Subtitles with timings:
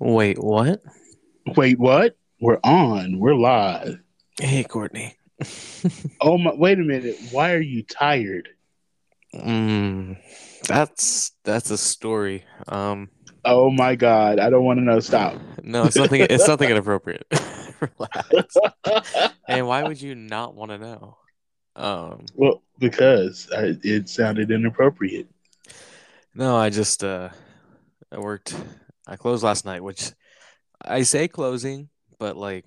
[0.00, 0.80] Wait, what?
[1.56, 2.16] Wait, what?
[2.40, 3.18] We're on.
[3.18, 3.98] We're live.
[4.40, 5.14] Hey, Courtney.
[6.20, 6.52] Oh my!
[6.52, 7.16] Wait a minute.
[7.30, 8.48] Why are you tired?
[9.32, 10.18] Mm,
[10.66, 12.44] that's that's a story.
[12.66, 13.08] Um,
[13.44, 14.40] Oh my God!
[14.40, 14.98] I don't want to know.
[14.98, 15.40] Stop.
[15.62, 16.22] no, it's nothing.
[16.28, 17.24] It's nothing inappropriate.
[17.80, 18.56] Relax.
[19.46, 21.18] And why would you not want to know?
[21.76, 25.28] Um, Well, because I, it sounded inappropriate.
[26.34, 27.28] no, I just uh,
[28.10, 28.56] I worked.
[29.08, 30.12] I closed last night, which
[30.80, 32.66] I say closing, but like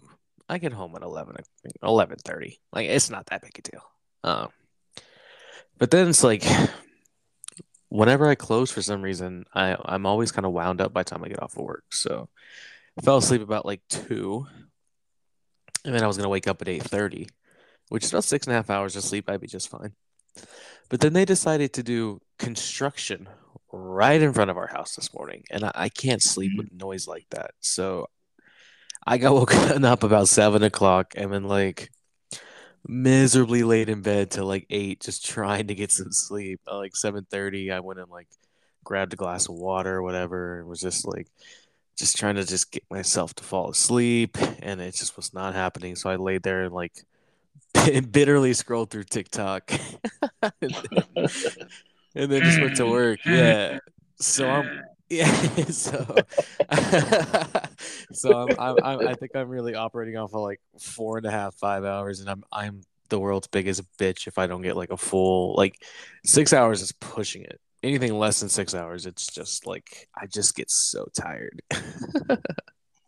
[0.50, 1.36] I get home at 11,
[1.84, 2.58] 11:30.
[2.74, 3.84] Like it's not that big a deal.
[4.24, 4.50] Um,
[5.78, 6.44] but then it's like
[7.90, 11.24] whenever I close for some reason, I I'm always kind of wound up by time
[11.24, 11.86] I get off of work.
[11.92, 12.28] So
[12.98, 14.48] I fell asleep about like two,
[15.86, 17.30] and then I was gonna wake up at 8:30,
[17.90, 19.30] which is about six and a half hours of sleep.
[19.30, 19.94] I'd be just fine.
[20.90, 23.30] But then they decided to do construction
[23.72, 26.58] right in front of our house this morning, and I, I can't sleep mm-hmm.
[26.58, 27.52] with noise like that.
[27.60, 28.08] So
[29.06, 31.92] I got woken up about seven o'clock and then like
[32.88, 36.62] miserably laid in bed till like eight, just trying to get some sleep.
[36.68, 38.28] At like seven thirty, I went and like
[38.84, 41.28] grabbed a glass of water or whatever, and was just like
[41.98, 45.96] just trying to just get myself to fall asleep, and it just was not happening.
[45.96, 46.94] So I laid there and like
[48.12, 49.72] bitterly scrolled through TikTok,
[52.16, 52.92] and then, just went to mm.
[52.92, 53.20] work.
[53.22, 53.38] Mm.
[53.38, 53.80] Yeah.
[54.20, 55.32] So I'm yeah.
[55.72, 56.16] So
[58.14, 61.32] so I'm, I'm, I'm I think I'm really operating off of like four and a
[61.32, 64.90] half five hours, and I'm I'm the world's biggest bitch if I don't get like
[64.90, 65.84] a full like
[66.26, 67.60] six hours is pushing it.
[67.84, 71.62] Anything less than six hours, it's just like I just get so tired.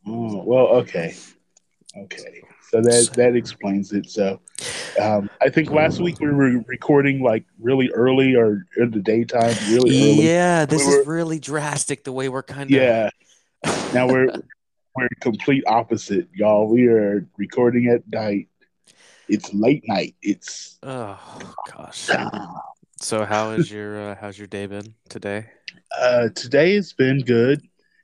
[0.06, 1.16] Oh, well, okay,
[1.98, 2.44] okay.
[2.74, 4.10] So that that explains it.
[4.10, 4.40] So,
[5.00, 9.54] um, I think last week we were recording like really early or in the daytime,
[9.70, 10.28] really early.
[10.28, 13.12] Yeah, this We is were- really drastic the way we're kind of Yeah.
[13.94, 14.34] Now we're
[14.96, 16.68] we're complete opposite, y'all.
[16.68, 18.48] We are recording at night.
[19.30, 20.16] It's late night.
[20.24, 21.20] It's oh
[21.72, 22.10] gosh.
[23.00, 25.45] So how is your uh, how's your day been today?
[25.95, 27.62] uh, today has been good.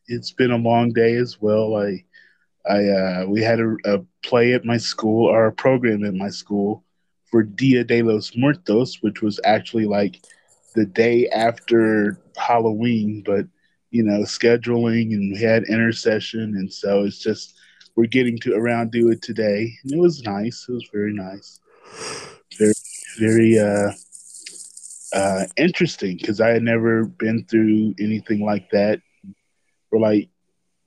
[0.08, 1.75] It's been a long day as well.
[1.75, 2.03] I
[2.68, 6.30] I uh, we had a, a play at my school or a program at my
[6.30, 6.84] school
[7.30, 10.20] for Dia de los Muertos, which was actually like
[10.75, 13.46] the day after Halloween, but
[13.92, 17.56] you know, scheduling and we had intercession and so it's just
[17.96, 19.74] we're getting to around do it today.
[19.84, 20.66] And it was nice.
[20.70, 21.59] It was very nice.
[22.58, 22.74] Very
[23.18, 23.91] very uh
[25.14, 29.02] uh interesting because I had never been through anything like that.
[29.91, 30.30] We're like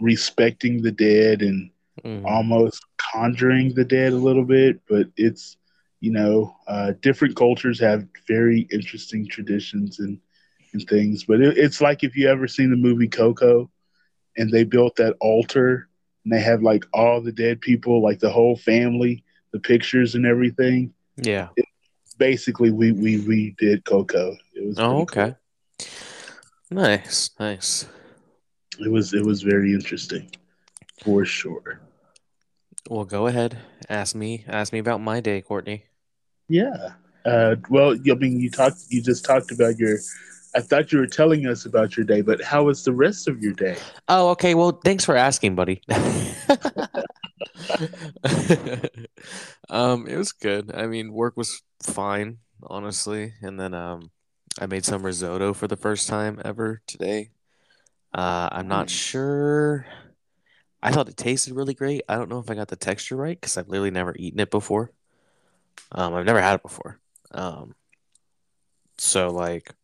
[0.03, 1.71] respecting the dead and
[2.05, 2.25] Mhm.
[2.27, 5.57] almost conjuring the dead a little bit, but it's
[6.01, 10.19] you know uh, different cultures have very interesting traditions and
[10.73, 11.25] and things.
[11.25, 13.71] But it, it's like if you ever seen the movie Coco,
[14.37, 15.89] and they built that altar
[16.25, 20.27] and they have like all the dead people, like the whole family, the pictures and
[20.27, 20.93] everything.
[21.17, 21.49] Yeah.
[22.19, 24.37] Basically, we we we did Coco.
[24.55, 25.35] It was Oh, okay.
[26.71, 27.87] Nice, nice.
[28.81, 30.31] It was it was very interesting,
[31.03, 31.81] for sure.
[32.89, 33.59] Well, go ahead.
[33.89, 34.45] Ask me.
[34.49, 35.85] Ask me about my day, Courtney.
[36.49, 36.91] Yeah.
[37.25, 38.79] Uh, well, I mean, you talked.
[38.89, 39.99] You just talked about your.
[40.55, 43.41] I thought you were telling us about your day, but how was the rest of
[43.41, 43.77] your day?
[44.09, 44.55] Oh, okay.
[44.55, 45.81] Well, thanks for asking, buddy.
[49.71, 50.75] um, it was good.
[50.75, 53.33] I mean, work was fine, honestly.
[53.41, 54.11] And then um,
[54.61, 57.31] I made some risotto for the first time ever today.
[58.15, 58.91] Uh, I'm not Nice.
[58.91, 59.87] sure.
[60.83, 62.03] I thought it tasted really great.
[62.09, 64.51] I don't know if I got the texture right because I've literally never eaten it
[64.51, 64.91] before.
[65.93, 66.99] Um, I've never had it before.
[67.33, 67.75] Um,
[68.99, 69.75] so like,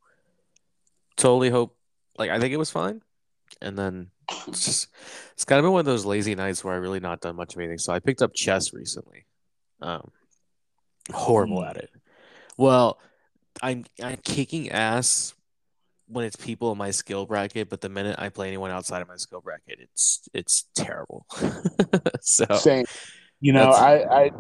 [1.17, 1.77] totally hope.
[2.17, 3.03] Like, I think it was fine.
[3.61, 4.11] And then
[4.47, 4.89] it's just
[5.33, 7.55] it's kind of been one of those lazy nights where I really not done much
[7.55, 7.79] of anything.
[7.79, 9.27] So I picked up chess recently.
[9.81, 10.11] Um,
[11.13, 11.65] horrible Hmm.
[11.65, 11.91] at it.
[12.57, 13.01] Well,
[13.63, 15.35] I'm I'm kicking ass
[16.09, 19.09] when it's people in my skill bracket, but the minute I play anyone outside of
[19.09, 21.27] my skill bracket, it's it's terrible.
[22.21, 22.87] so Same.
[23.41, 24.31] You know, That's- I, I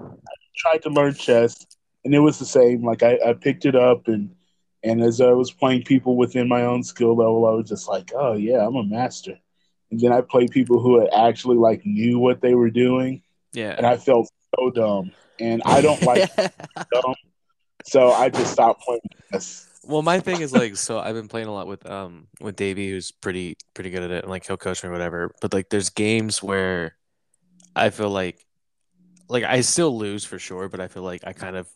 [0.56, 1.64] tried to learn chess,
[2.04, 2.84] and it was the same.
[2.84, 4.34] Like I, I picked it up, and
[4.82, 8.12] and as I was playing people within my own skill level, I was just like,
[8.14, 9.38] oh yeah, I'm a master.
[9.90, 13.22] And then I played people who had actually like knew what they were doing,
[13.52, 13.74] yeah.
[13.76, 15.12] and I felt so dumb.
[15.40, 16.34] And I don't like
[16.92, 17.14] dumb,
[17.84, 19.00] so I just stopped playing
[19.32, 19.67] chess.
[19.84, 22.90] Well, my thing is like, so I've been playing a lot with um with Davey,
[22.90, 25.32] who's pretty pretty good at it, and like he'll coach me or whatever.
[25.40, 26.96] But like, there's games where
[27.76, 28.46] I feel like
[29.28, 31.68] like I still lose for sure, but I feel like I kind of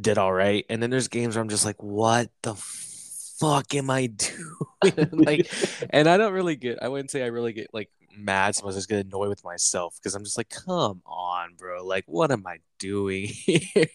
[0.00, 0.64] did all right.
[0.70, 5.08] And then there's games where I'm just like, what the fuck am I doing?
[5.12, 5.46] like,
[5.90, 6.82] and I don't really get.
[6.82, 8.56] I wouldn't say I really get like mad.
[8.56, 11.84] So I just get annoyed with myself because I'm just like, come on, bro.
[11.86, 13.26] Like, what am I doing?
[13.30, 13.86] Here?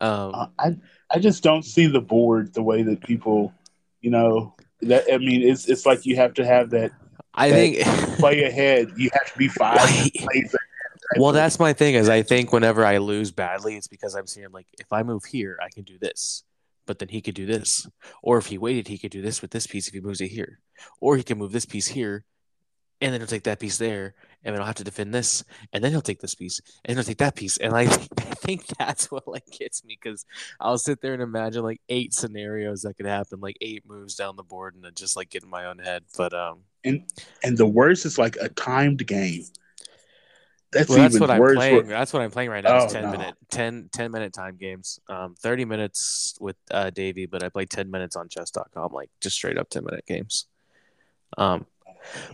[0.00, 0.76] Um, Uh, I
[1.10, 3.52] I just don't see the board the way that people,
[4.00, 6.92] you know, that I mean, it's it's like you have to have that
[7.34, 8.92] I that think play ahead.
[8.96, 9.78] You have to be five
[11.12, 11.20] Right.
[11.20, 11.94] Well, that's my thing.
[11.94, 15.24] Is I think whenever I lose badly, it's because I'm seeing like if I move
[15.24, 16.42] here, I can do this,
[16.86, 17.86] but then he could do this,
[18.22, 20.28] or if he waited, he could do this with this piece if he moves it
[20.28, 20.60] here,
[21.00, 22.24] or he can move this piece here,
[23.00, 24.14] and then he'll take that piece there,
[24.44, 27.04] and then I'll have to defend this, and then he'll take this piece, and he'll
[27.04, 30.24] take that piece, and I, I think that's what like gets me because
[30.60, 34.36] I'll sit there and imagine like eight scenarios that could happen, like eight moves down
[34.36, 36.04] the board, and then just like get in my own head.
[36.16, 37.04] But um, and
[37.42, 39.42] and the worst is like a timed game.
[40.72, 41.82] That's well, that's even what I'm playing.
[41.84, 42.76] for- That's what I'm playing right now.
[42.78, 43.10] Is Oh, 10 no.
[43.12, 44.98] minute, 10, 10 minute time games.
[45.08, 49.36] Um, 30 minutes with uh, Davey, but I play 10 minutes on chess.com, like just
[49.36, 50.46] straight up 10 minute games.
[51.38, 51.66] Um,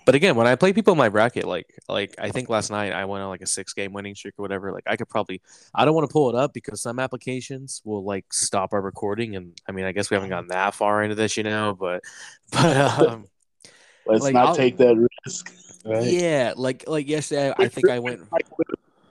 [0.05, 2.93] but again, when I play people in my bracket, like like I think last night
[2.93, 4.73] I went on like a six game winning streak or whatever.
[4.73, 5.41] Like I could probably
[5.75, 9.37] I don't want to pull it up because some applications will like stop our recording,
[9.37, 11.77] and I mean I guess we haven't gotten that far into this, you know.
[11.79, 12.03] But
[12.51, 13.27] but um,
[14.07, 15.53] Let's like, not I'll- take that risk.
[15.85, 16.05] Right?
[16.05, 18.21] yeah, like like yesterday I think I went.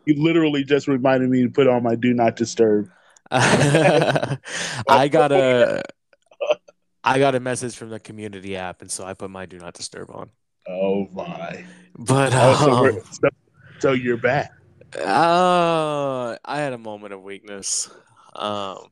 [0.03, 2.89] You literally just reminded me to put on my do not disturb.
[3.29, 5.83] I got a
[7.03, 9.75] I got a message from the community app, and so I put my do not
[9.75, 10.29] disturb on.
[10.67, 11.65] Oh my!
[11.97, 13.29] But Oh, so, um, so,
[13.79, 14.51] so you're back.
[14.95, 17.89] uh, I had a moment of weakness.
[18.35, 18.87] Um,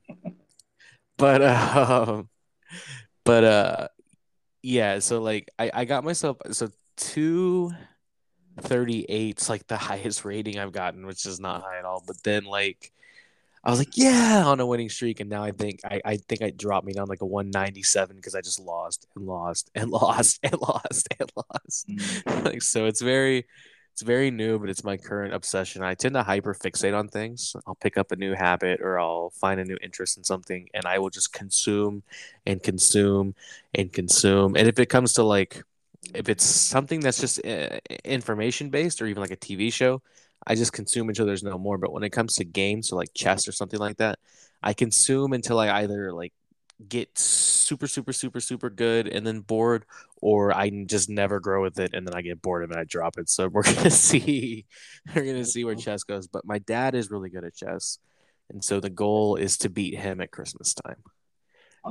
[1.18, 2.30] but um,
[3.24, 3.88] but uh,
[4.64, 5.00] yeah.
[5.00, 7.72] So like, I I got myself so two
[9.50, 12.04] like the highest rating I've gotten, which is not high at all.
[12.06, 12.92] But then like.
[13.70, 16.42] I was like, yeah, on a winning streak, and now I think I, I think
[16.42, 20.40] I dropped me down like a 197 because I just lost and lost and lost
[20.42, 21.88] and lost and lost.
[22.46, 23.46] like so it's very
[23.94, 25.84] it's very new but it's my current obsession.
[25.84, 27.56] I tend to hyper fixate on things.
[27.68, 30.86] I'll pick up a new habit or i'll find a new interest in something and
[30.86, 32.02] i will just consume
[32.48, 33.36] and consume
[33.76, 34.56] and consume.
[34.56, 35.64] And if it comes to like
[36.16, 40.02] if it's something that's just uh, information based or even like a tv show
[40.48, 43.14] i just consume until there's no more but when it comes to games so like
[43.14, 44.20] chess or something like that
[44.64, 46.34] i consume until i either like
[46.88, 49.86] get super super super super good and then bored
[50.22, 53.18] or I just never grow with it and then I get bored and I drop
[53.18, 53.30] it.
[53.30, 54.66] So we're gonna see
[55.14, 56.28] we're gonna see where chess goes.
[56.28, 58.00] But my dad is really good at chess.
[58.50, 61.04] And so the goal is to beat him at Christmas time.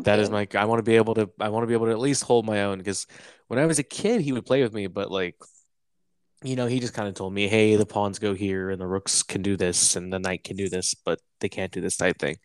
[0.03, 1.93] That is my I want to be able to I want to be able to
[1.93, 3.07] at least hold my own because
[3.49, 5.37] when I was a kid he would play with me, but like
[6.43, 8.87] you know, he just kind of told me, "Hey, the pawns go here, and the
[8.87, 11.97] rooks can do this, and the knight can do this, but they can't do this
[11.97, 12.37] type thing."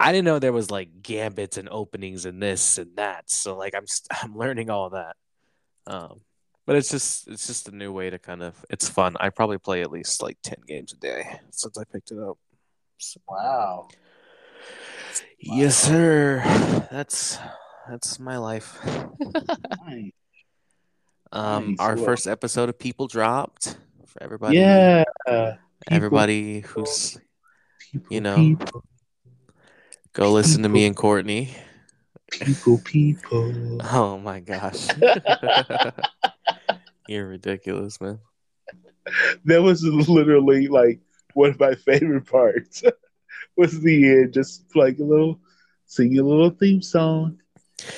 [0.00, 3.28] I didn't know there was like gambits and openings and this and that.
[3.30, 3.84] So like I'm
[4.22, 5.16] I'm learning all that.
[5.86, 6.20] Um,
[6.66, 9.16] but it's just it's just a new way to kind of it's fun.
[9.18, 12.38] I probably play at least like ten games a day since I picked it up.
[12.98, 13.88] So, Wow.
[15.40, 16.42] yes, sir.
[16.92, 17.38] That's
[17.88, 18.78] that's my life.
[19.86, 20.12] Nice.
[21.32, 21.76] Um, Nice.
[21.80, 23.76] our Well- first episode of People dropped
[24.06, 24.58] for everybody.
[24.58, 25.04] Yeah.
[25.26, 25.58] people,
[25.90, 27.18] everybody who's
[27.92, 28.84] people, you know, people,
[30.12, 31.54] go listen to me and Courtney.
[32.30, 33.78] people, people.
[33.92, 34.88] Oh my gosh.
[37.08, 38.18] You're ridiculous, man.
[39.46, 41.00] That was literally like
[41.34, 42.82] one of my favorite parts.
[43.56, 45.40] was the end, just like a little,
[45.86, 47.38] sing a little theme song.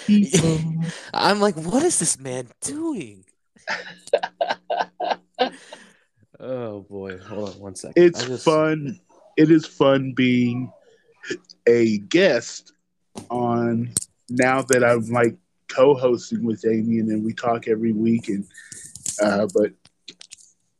[0.07, 0.61] People.
[1.15, 3.25] I'm like, what is this man doing?
[6.41, 7.19] oh boy.
[7.19, 8.03] Hold on one second.
[8.03, 9.01] it's just- fun.
[9.37, 10.71] It is fun being
[11.67, 12.73] a guest
[13.31, 13.93] on
[14.29, 15.37] now that I'm like
[15.69, 18.45] co-hosting with Damien and then we talk every week and
[19.23, 19.73] uh but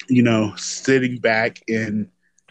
[0.09, 2.09] you know sitting back and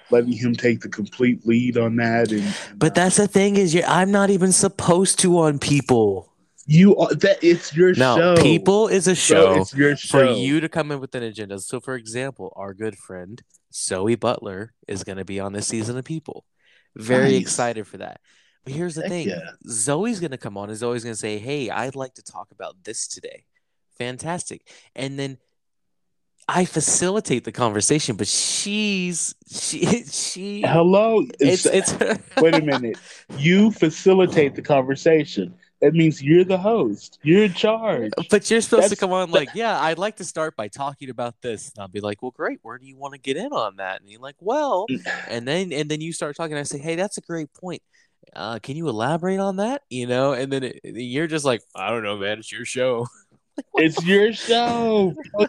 [0.09, 3.83] letting him take the complete lead on that and But that's the thing is you
[3.85, 6.28] I'm not even supposed to on people.
[6.69, 10.23] You are that it's your No, show people is a Bro, show it's your for
[10.23, 11.57] you to come in with an agenda.
[11.59, 13.41] So for example, our good friend
[13.73, 16.45] Zoe Butler is gonna be on this season of People.
[16.95, 17.41] Very Nice.
[17.41, 18.21] excited for that.
[18.63, 19.29] But here's the Heck thing.
[19.29, 19.39] yeah.
[19.67, 23.07] Zoe's gonna come on Is Zoe's gonna say, Hey, I'd like to talk about this
[23.07, 23.45] today.
[23.97, 24.61] Fantastic.
[24.95, 25.37] And then
[26.47, 31.93] I facilitate the conversation, but she's she she hello it's it's
[32.37, 32.97] wait a minute
[33.37, 38.89] you facilitate the conversation that means you're the host you're in charge But you're supposed
[38.89, 41.69] to come on like, yeah, I'd like to start by talking about this.
[41.69, 42.59] And I'll be like, well, great.
[42.63, 44.01] Where do you want to get in on that?
[44.01, 44.85] And you're like, well,
[45.29, 46.57] and then and then you start talking.
[46.57, 47.81] I say, hey, that's a great point.
[48.35, 49.83] uh, can you elaborate on that?
[49.89, 52.39] You know, and then it, you're just like, I don't know, man.
[52.39, 53.07] It's your show.
[53.75, 55.13] It's your show.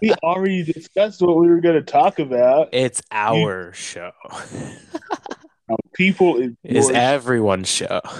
[0.00, 2.68] we already discussed what we were going to talk about.
[2.72, 4.12] It's our show.
[5.92, 8.00] People is everyone's show.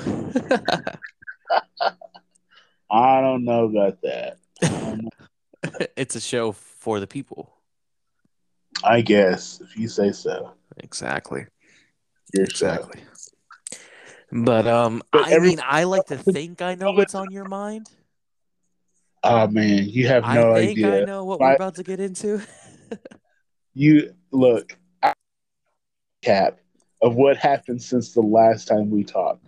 [2.90, 4.38] I don't know about that.
[4.62, 5.08] Know.
[5.96, 7.52] it's a show for the people.
[8.82, 11.46] I guess if you say so, Exactly.
[12.34, 12.72] your show.
[12.72, 13.02] Exactly.
[14.32, 17.46] But um, But I every- mean, I like to think I know what's on your
[17.48, 17.88] mind.
[19.22, 21.02] Oh man, you have I no think idea.
[21.02, 22.40] I know what we're about to get into.
[23.74, 25.12] You look, I-
[26.22, 26.59] cap
[27.02, 29.46] of what happened since the last time we talked,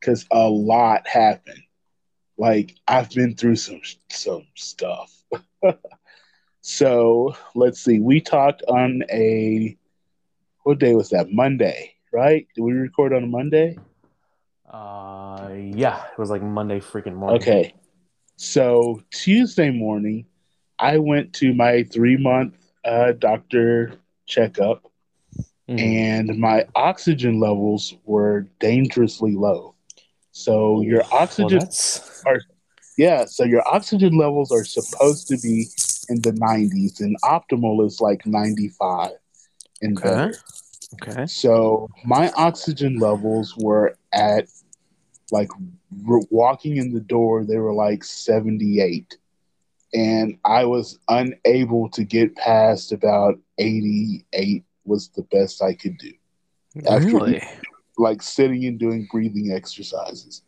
[0.00, 1.62] because a lot happened.
[2.36, 3.80] Like I've been through some
[4.10, 5.12] some stuff.
[6.60, 8.00] so let's see.
[8.00, 9.76] We talked on a
[10.64, 11.30] what day was that?
[11.30, 12.46] Monday, right?
[12.54, 13.78] Did we record on a Monday?
[14.68, 17.40] Uh, yeah, it was like Monday freaking morning.
[17.40, 17.74] Okay.
[18.36, 20.26] So Tuesday morning,
[20.78, 23.94] I went to my three month uh, doctor
[24.26, 24.90] checkup,
[25.68, 25.98] Mhm.
[25.98, 29.74] and my oxygen levels were dangerously low.
[30.32, 31.04] So your
[31.38, 32.00] Well, oxygen, that's
[32.96, 35.70] yeah, so your oxygen levels are supposed to be
[36.08, 39.12] in the 90s, and optimal is like 95
[39.80, 40.02] and Okay.
[40.02, 40.38] better.
[40.94, 41.26] okay.
[41.26, 44.48] So my oxygen levels were at
[45.30, 45.50] like
[46.30, 49.16] walking in the door, they were like 78.
[49.94, 56.12] And I was unable to get past about 88 was the best I could do.
[56.88, 57.42] After- Really?
[57.96, 60.42] Like sitting and doing breathing exercises.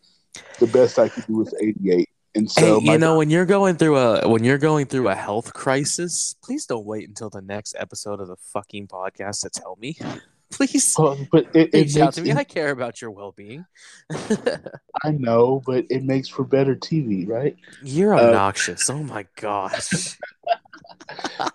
[0.59, 2.09] The best I could do was 88.
[2.35, 5.15] And so hey, you know, when you're going through a when you're going through a
[5.15, 9.77] health crisis, please don't wait until the next episode of the fucking podcast to tell
[9.81, 9.97] me.
[10.51, 12.33] Please Well, but it, it reach out makes to me.
[12.33, 13.65] I care about your well being.
[14.11, 17.57] I know, but it makes for better TV, right?
[17.83, 18.89] You're Uh, obnoxious.
[18.91, 20.17] oh my gosh.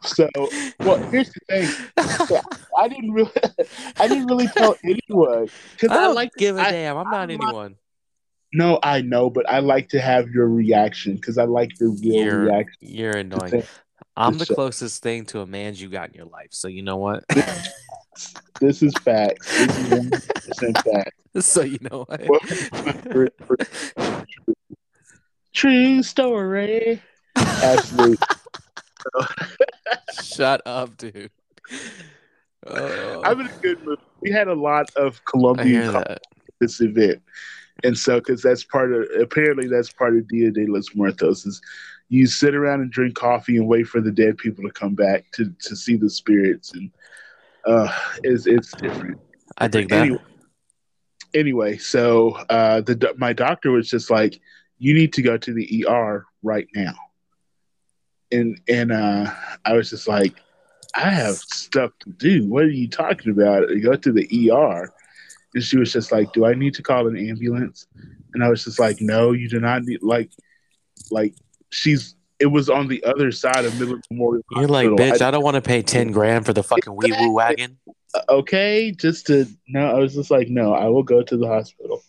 [0.03, 0.29] So,
[0.79, 1.69] well, here's the thing.
[2.77, 3.31] I didn't really,
[3.99, 6.31] I didn't really tell anyone because I I, don't like.
[6.37, 6.97] give a I- damn.
[6.97, 7.75] I'm not I'm not- anyone.
[8.53, 12.25] No, I know, but I like to have your reaction because I like your real
[12.25, 12.77] You're reaction.
[12.81, 13.63] you're annoying.
[14.17, 14.55] I'm the show.
[14.55, 16.49] closest thing to a man you got in your life.
[16.51, 17.23] So you know what?
[18.59, 19.47] This is facts.
[19.57, 21.13] This is fact.
[21.39, 22.21] so you know what?
[25.53, 27.01] True story.
[27.37, 28.17] Absolutely.
[30.23, 31.31] Shut up, dude.
[32.67, 33.99] Oh, I'm in a good mood.
[34.21, 35.95] We had a lot of Colombian
[36.59, 37.21] this event.
[37.83, 41.61] And so, because that's part of, apparently, that's part of Dia de los Muertos is
[42.09, 45.25] you sit around and drink coffee and wait for the dead people to come back
[45.33, 46.73] to, to see the spirits.
[46.73, 46.91] And
[47.65, 47.91] uh,
[48.23, 49.19] it's, it's different.
[49.57, 50.01] I dig that.
[50.01, 50.21] Anyway,
[51.33, 54.39] anyway so uh, the my doctor was just like,
[54.77, 56.93] you need to go to the ER right now.
[58.31, 59.33] And, and uh,
[59.65, 60.35] I was just like,
[60.95, 62.47] I have stuff to do.
[62.47, 63.67] What are you talking about?
[63.81, 64.91] Go to the ER.
[65.53, 67.87] And she was just like, "Do I need to call an ambulance?"
[68.33, 70.31] And I was just like, "No, you do not need like,
[71.09, 71.35] like
[71.69, 72.15] she's.
[72.39, 74.43] It was on the other side of Midland Memorial.
[74.55, 77.31] You're like, bitch, I don't want to pay 10 grand for the fucking wee woo
[77.31, 77.77] wagon.
[78.27, 79.89] Okay, just to no.
[79.89, 82.03] I was just like, no, I will go to the hospital.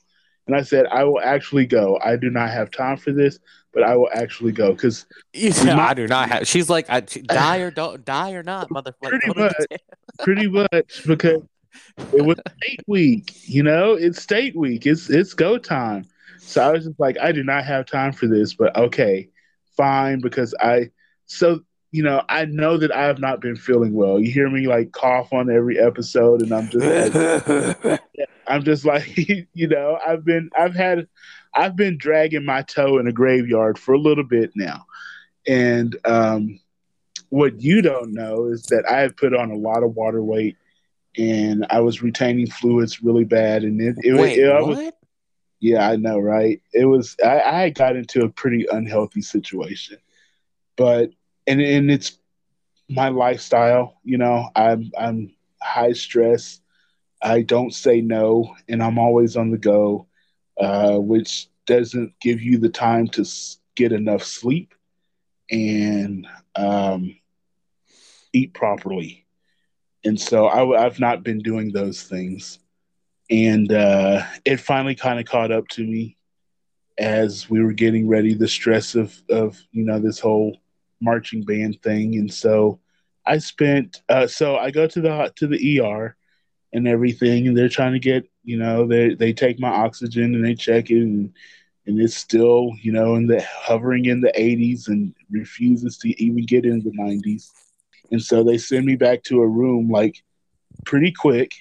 [0.53, 1.99] And I said, I will actually go.
[2.05, 3.39] I do not have time for this,
[3.73, 6.47] but I will actually go because said, I do not have.
[6.47, 9.19] She's like, I, die or don't die or not, motherfucker.
[9.19, 9.55] Pretty much.
[10.19, 11.43] pretty much because
[12.13, 13.33] it was state week.
[13.49, 14.85] You know, it's state week.
[14.85, 16.05] It's it's go time.
[16.39, 19.31] So I was just like, I do not have time for this, but okay,
[19.75, 20.91] fine, because I
[21.25, 21.61] so
[21.93, 24.19] you know I know that I have not been feeling well.
[24.19, 28.03] You hear me like cough on every episode, and I'm just like,
[28.49, 29.17] I'm just like,
[29.55, 31.07] you know, I've been I've had
[31.55, 34.87] I've been dragging my toe in a graveyard for a little bit now,
[35.47, 36.59] and um,
[37.33, 40.59] what you don't know is that I have put on a lot of water weight
[41.17, 43.65] and I was retaining fluids really bad.
[43.65, 44.69] And it, it, Wait, it, I what?
[44.69, 44.93] was,
[45.59, 46.61] yeah, I know, right?
[46.75, 49.97] It was, I, I got into a pretty unhealthy situation,
[50.77, 51.11] but,
[51.47, 52.19] and, and it's
[52.89, 56.61] my lifestyle, you know, I'm, I'm high stress.
[57.23, 60.07] I don't say no, and I'm always on the go,
[60.59, 63.25] uh, which doesn't give you the time to
[63.77, 64.75] get enough sleep
[65.51, 67.17] and um,
[68.33, 69.27] eat properly.
[70.05, 72.59] And so I, have not been doing those things.
[73.31, 76.17] And uh, it finally kind of caught up to me
[76.99, 80.59] as we were getting ready, the stress of, of you know, this whole
[81.03, 82.17] marching band thing.
[82.17, 82.81] And so
[83.27, 86.17] I spent, uh, so I go to the, to the ER
[86.73, 90.45] and everything, and they're trying to get You know, they they take my oxygen and
[90.45, 91.33] they check it, and
[91.87, 96.45] and it's still you know in the hovering in the 80s and refuses to even
[96.47, 97.53] get in the 90s.
[98.11, 100.23] And so they send me back to a room like
[100.85, 101.53] pretty quick,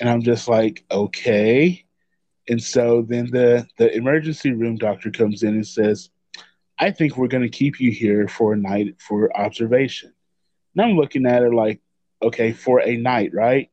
[0.00, 1.84] and I'm just like, okay.
[2.48, 6.10] And so then the the emergency room doctor comes in and says,
[6.78, 10.12] I think we're going to keep you here for a night for observation.
[10.74, 11.80] And I'm looking at her like,
[12.22, 13.70] okay, for a night, right?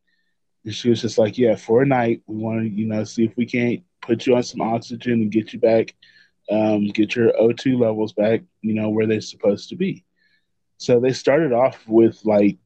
[0.65, 3.23] And she was just like, yeah, for a night, we want to, you know, see
[3.25, 5.95] if we can't put you on some oxygen and get you back,
[6.51, 10.03] um, get your O2 levels back, you know, where they're supposed to be.
[10.77, 12.57] So they started off with like,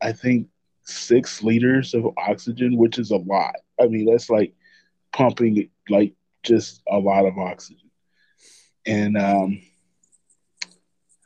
[0.00, 0.48] I think
[0.84, 3.54] six liters of oxygen, which is a lot.
[3.80, 4.54] I mean, that's like
[5.12, 7.90] pumping like just a lot of oxygen.
[8.86, 9.60] And um,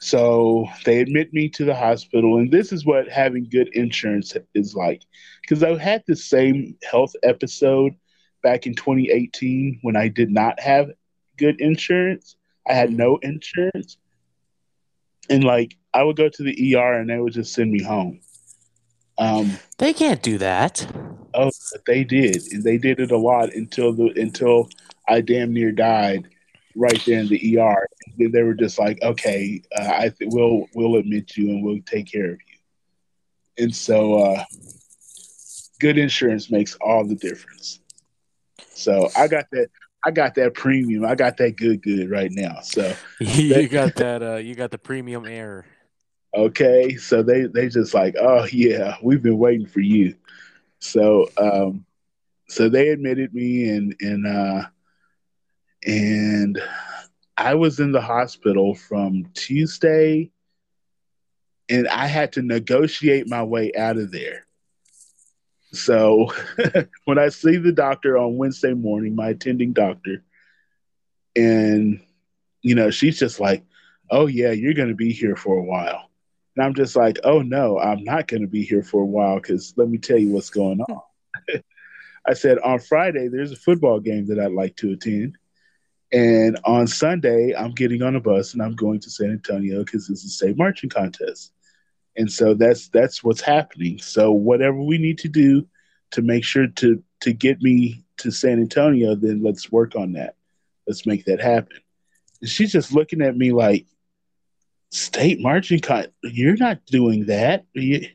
[0.05, 4.75] so they admit me to the hospital, and this is what having good insurance is
[4.75, 5.01] like.
[5.41, 7.95] Because I had the same health episode
[8.43, 10.91] back in 2018 when I did not have
[11.39, 12.37] good insurance.
[12.69, 13.97] I had no insurance.
[15.31, 18.21] And like I would go to the ER and they would just send me home.
[19.17, 20.87] Um, they can't do that.
[21.33, 21.51] Oh,
[21.87, 22.43] they did.
[22.53, 24.69] And they did it a lot until the until
[25.09, 26.29] I damn near died
[26.77, 27.87] right there in the ER.
[28.19, 32.11] They were just like, okay, uh, I th- we'll we'll admit you and we'll take
[32.11, 33.65] care of you.
[33.65, 34.45] And so, uh,
[35.81, 37.81] good insurance makes all the difference.
[38.75, 39.69] So I got that.
[40.07, 41.05] I got that premium.
[41.05, 42.61] I got that good, good right now.
[42.61, 44.23] So you got that.
[44.23, 45.65] Uh, you got the premium air.
[46.37, 50.15] Okay, so they they just like, oh yeah, we've been waiting for you.
[50.81, 51.87] So um,
[52.49, 54.67] so they admitted me and and uh,
[55.85, 56.61] and
[57.37, 60.31] I was in the hospital from Tuesday,
[61.69, 64.47] and I had to negotiate my way out of there.
[65.73, 66.33] So
[67.05, 70.23] when I see the doctor on Wednesday morning, my attending doctor,
[71.37, 72.01] and
[72.63, 73.65] you know, she's just like,
[74.11, 76.09] "Oh yeah, you're going to be here for a while,"
[76.57, 79.37] and I'm just like, "Oh no, I'm not going to be here for a while
[79.37, 81.01] because let me tell you what's going on."
[82.27, 85.37] I said on Friday there's a football game that I'd like to attend.
[86.15, 90.09] And on Sunday, I'm getting on a bus and I'm going to San Antonio because
[90.09, 91.53] it's a state marching contest.
[92.17, 93.99] And so that's that's what's happening.
[93.99, 95.67] So whatever we need to do
[96.13, 100.37] to make sure to to get me to San Antonio, then let's work on that.
[100.87, 101.79] Let's make that happen.
[102.41, 103.87] And she's just looking at me like,
[104.93, 107.65] state marching con you're not doing that.
[107.73, 108.07] You,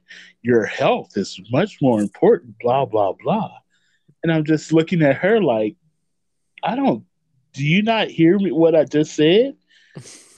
[0.42, 3.52] your health is much more important, blah, blah, blah.
[4.24, 5.76] And I'm just looking at her like,
[6.64, 7.04] I don't
[7.54, 9.56] do you not hear me what I just said?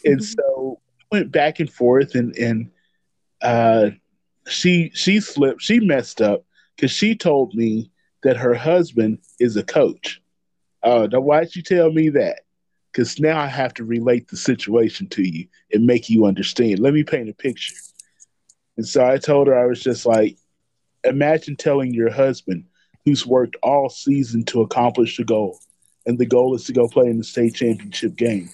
[0.06, 0.80] and so
[1.12, 2.72] went back and forth and and
[3.42, 3.90] uh
[4.48, 6.44] she she slipped, she messed up
[6.76, 7.92] because she told me
[8.24, 10.22] that her husband is a coach.
[10.84, 12.42] Uh now why'd you tell me that?
[12.92, 16.80] Because now I have to relate the situation to you and make you understand.
[16.80, 17.76] Let me paint a picture.
[18.78, 20.38] And so I told her I was just like,
[21.04, 22.66] imagine telling your husband
[23.06, 25.60] who's worked all season to accomplish the goal
[26.06, 28.50] and the goal is to go play in the state championship game.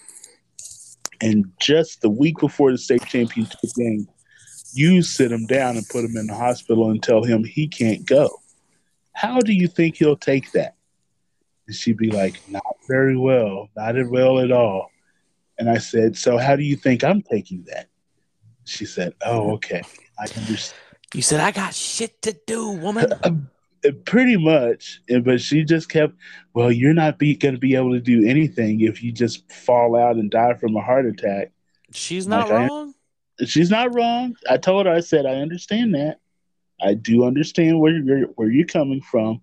[1.21, 4.07] And just the week before the state championship game,
[4.73, 8.05] you sit him down and put him in the hospital and tell him he can't
[8.05, 8.29] go.
[9.13, 10.75] How do you think he'll take that?
[11.65, 14.91] And she'd be like, Not very well, not well at all.
[15.57, 17.87] And I said, So how do you think I'm taking that?
[18.65, 19.81] She said, Oh, okay.
[20.19, 20.79] I understand.
[21.13, 23.11] You said, I got shit to do, woman.
[24.05, 26.13] pretty much but she just kept
[26.53, 29.95] well you're not be, going to be able to do anything if you just fall
[29.95, 31.51] out and die from a heart attack.
[31.91, 32.93] She's not like, wrong?
[33.39, 34.35] I, she's not wrong.
[34.49, 36.19] I told her i said i understand that.
[36.81, 39.41] I do understand where you're where you're coming from.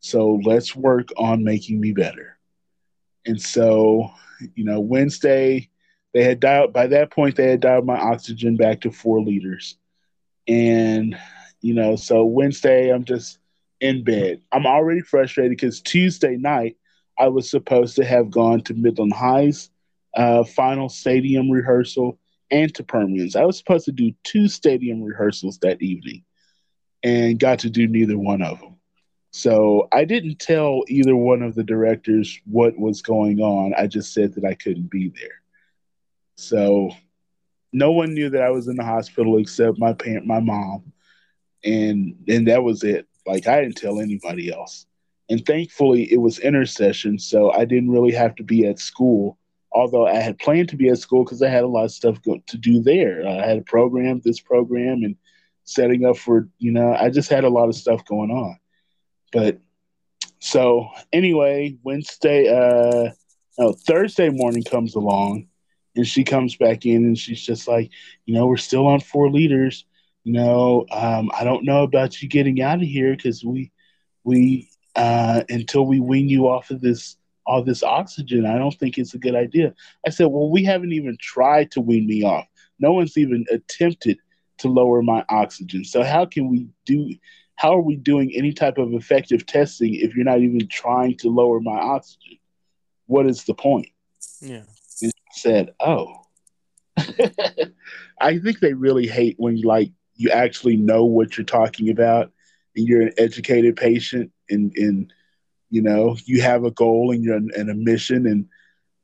[0.00, 2.38] So let's work on making me better.
[3.26, 4.10] And so
[4.54, 5.68] you know wednesday
[6.12, 9.76] they had dialed by that point they had dialed my oxygen back to four liters.
[10.46, 11.18] And
[11.60, 13.38] you know so wednesday i'm just
[13.80, 14.40] in bed.
[14.52, 16.76] I'm already frustrated because Tuesday night
[17.18, 19.70] I was supposed to have gone to Midland High's
[20.14, 22.18] uh, final stadium rehearsal
[22.50, 23.36] and to Permian's.
[23.36, 26.24] I was supposed to do two stadium rehearsals that evening
[27.02, 28.76] and got to do neither one of them.
[29.30, 33.74] So I didn't tell either one of the directors what was going on.
[33.76, 35.42] I just said that I couldn't be there.
[36.36, 36.90] So
[37.72, 40.92] no one knew that I was in the hospital except my parent, my mom,
[41.64, 43.06] and and that was it.
[43.26, 44.86] Like I didn't tell anybody else.
[45.28, 49.38] And thankfully, it was intercession, so I didn't really have to be at school.
[49.72, 52.22] Although I had planned to be at school because I had a lot of stuff
[52.22, 53.26] go- to do there.
[53.26, 55.16] I had a program, this program, and
[55.64, 56.94] setting up for you know.
[56.94, 58.58] I just had a lot of stuff going on.
[59.32, 59.58] But
[60.38, 63.10] so anyway, Wednesday, uh,
[63.58, 65.48] no, Thursday morning comes along,
[65.96, 67.90] and she comes back in, and she's just like,
[68.26, 69.84] you know, we're still on four liters.
[70.26, 73.70] You know, um, I don't know about you getting out of here because we,
[74.24, 78.98] we, uh, until we wean you off of this, all this oxygen, I don't think
[78.98, 79.72] it's a good idea.
[80.04, 82.46] I said, well, we haven't even tried to wean me off.
[82.80, 84.18] No one's even attempted
[84.58, 85.84] to lower my oxygen.
[85.84, 87.14] So how can we do?
[87.56, 91.28] how are we doing any type of effective testing if you're not even trying to
[91.28, 92.38] lower my oxygen?
[93.06, 93.88] What is the point?
[94.40, 94.62] Yeah.
[95.02, 96.22] And said, oh.
[98.20, 102.32] I think they really hate when like you actually know what you're talking about
[102.74, 105.12] and you're an educated patient and, and
[105.70, 108.46] you know, you have a goal and you're and a mission and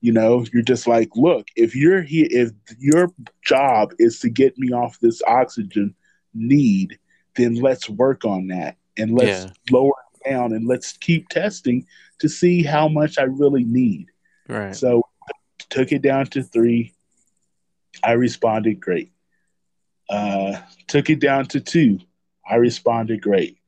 [0.01, 3.13] you know, you're just like, look, if you're here, if your
[3.45, 5.95] job is to get me off this oxygen
[6.35, 6.99] need,
[7.37, 9.51] then let's work on that and let's yeah.
[9.71, 11.87] lower it down and let's keep testing
[12.19, 14.09] to see how much I really need.
[14.49, 14.75] Right.
[14.75, 15.03] So
[15.71, 16.93] took it down to three.
[18.03, 19.12] I responded great.
[20.09, 21.99] Uh, took it down to two.
[22.49, 23.59] I responded great.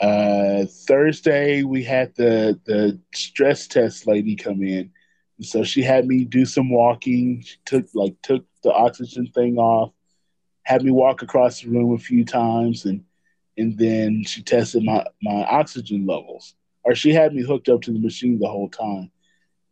[0.00, 4.90] Uh, Thursday we had the the stress test lady come in,
[5.40, 7.42] so she had me do some walking.
[7.42, 9.92] She took like took the oxygen thing off,
[10.62, 13.04] had me walk across the room a few times and
[13.58, 16.54] and then she tested my my oxygen levels
[16.84, 19.10] or she had me hooked up to the machine the whole time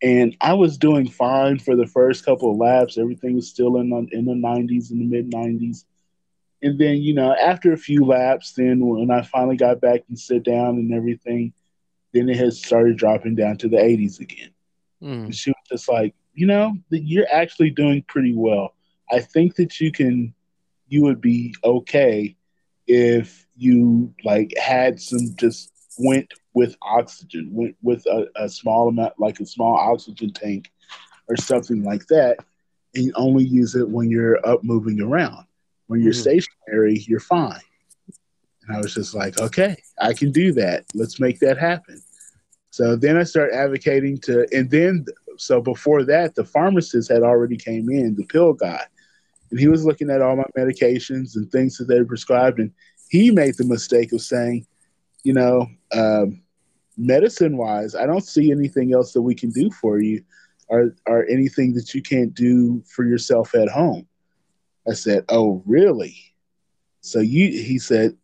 [0.02, 2.98] and i was doing fine for the first couple of laps.
[2.98, 5.84] Everything was still in the, in the 90s in the mid 90s
[6.62, 10.18] and then you know after a few laps then when i finally got back and
[10.18, 11.52] sit down and everything
[12.12, 14.50] then it has started dropping down to the 80s again.
[15.02, 15.24] Mm.
[15.26, 18.74] and she was just like you know you're actually doing pretty well.
[19.10, 20.34] I think that you can
[20.86, 22.36] you would be okay
[22.86, 29.14] if you like had some just went with oxygen, went with a, a small amount,
[29.18, 30.70] like a small oxygen tank
[31.28, 32.38] or something like that,
[32.94, 35.44] and you only use it when you're up moving around.
[35.86, 36.20] When you're mm-hmm.
[36.20, 37.60] stationary, you're fine.
[38.66, 40.84] And I was just like, okay, I can do that.
[40.94, 42.00] Let's make that happen.
[42.70, 45.06] So then I start advocating to, and then
[45.36, 48.84] so before that, the pharmacist had already came in, the pill guy,
[49.50, 52.72] and he was looking at all my medications and things that they prescribed, and
[53.08, 54.66] he made the mistake of saying,
[55.24, 56.42] you know, um,
[56.96, 60.22] medicine wise, I don't see anything else that we can do for you,
[60.68, 64.06] or or anything that you can't do for yourself at home.
[64.88, 66.16] I said, oh, really?
[67.00, 68.16] So you, he said,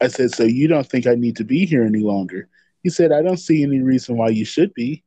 [0.00, 2.48] I said, so you don't think I need to be here any longer?
[2.82, 5.02] He said, I don't see any reason why you should be.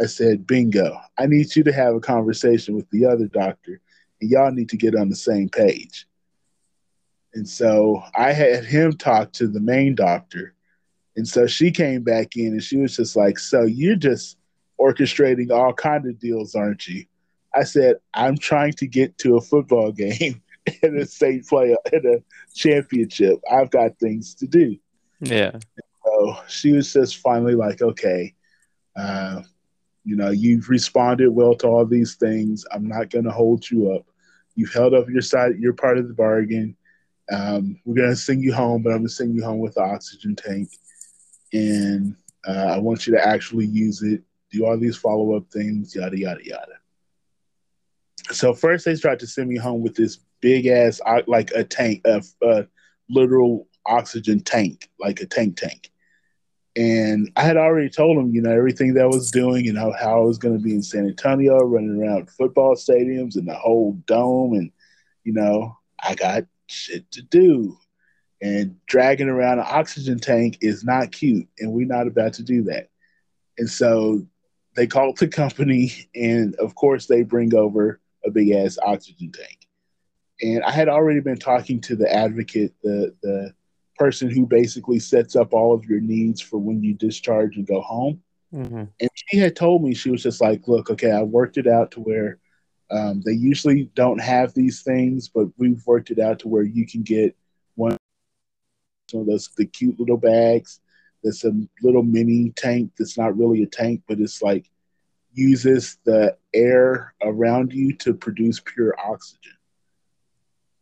[0.00, 0.96] I said, bingo.
[1.18, 3.80] I need you to have a conversation with the other doctor
[4.20, 6.06] and y'all need to get on the same page.
[7.34, 10.54] And so I had him talk to the main doctor.
[11.20, 14.38] And so she came back in and she was just like, So you're just
[14.80, 17.04] orchestrating all kind of deals, aren't you?
[17.54, 20.40] I said, I'm trying to get to a football game
[20.82, 23.38] in a state play in a championship.
[23.52, 24.78] I've got things to do.
[25.20, 25.58] Yeah.
[26.06, 28.34] so she was just finally like, okay,
[28.96, 29.42] uh,
[30.06, 32.64] you know, you've responded well to all these things.
[32.72, 34.06] I'm not going to hold you up.
[34.54, 36.78] You've held up your side, your part of the bargain.
[37.30, 39.74] Um, we're going to send you home, but I'm going to send you home with
[39.74, 40.70] the oxygen tank.
[41.52, 45.94] And uh, I want you to actually use it, do all these follow up things,
[45.94, 46.78] yada, yada, yada.
[48.30, 52.02] So, first, they tried to send me home with this big ass, like a tank,
[52.04, 52.66] a, a
[53.08, 55.90] literal oxygen tank, like a tank tank.
[56.76, 59.92] And I had already told him, you know, everything that I was doing and how,
[59.92, 63.54] how I was going to be in San Antonio, running around football stadiums and the
[63.54, 64.54] whole dome.
[64.54, 64.70] And,
[65.24, 67.76] you know, I got shit to do.
[68.42, 71.48] And dragging around an oxygen tank is not cute.
[71.58, 72.88] And we're not about to do that.
[73.58, 74.26] And so
[74.76, 75.92] they called the company.
[76.14, 79.58] And of course, they bring over a big ass oxygen tank.
[80.42, 83.54] And I had already been talking to the advocate, the, the,
[84.00, 87.82] person who basically sets up all of your needs for when you discharge and go
[87.82, 88.22] home.
[88.52, 88.84] Mm-hmm.
[88.98, 91.90] And she had told me, she was just like, look, okay, I worked it out
[91.90, 92.38] to where
[92.90, 96.86] um, they usually don't have these things, but we've worked it out to where you
[96.86, 97.36] can get
[99.14, 100.80] of those the cute little bags.
[101.22, 104.70] There's a little mini tank that's not really a tank, but it's like
[105.32, 109.52] uses the air around you to produce pure oxygen.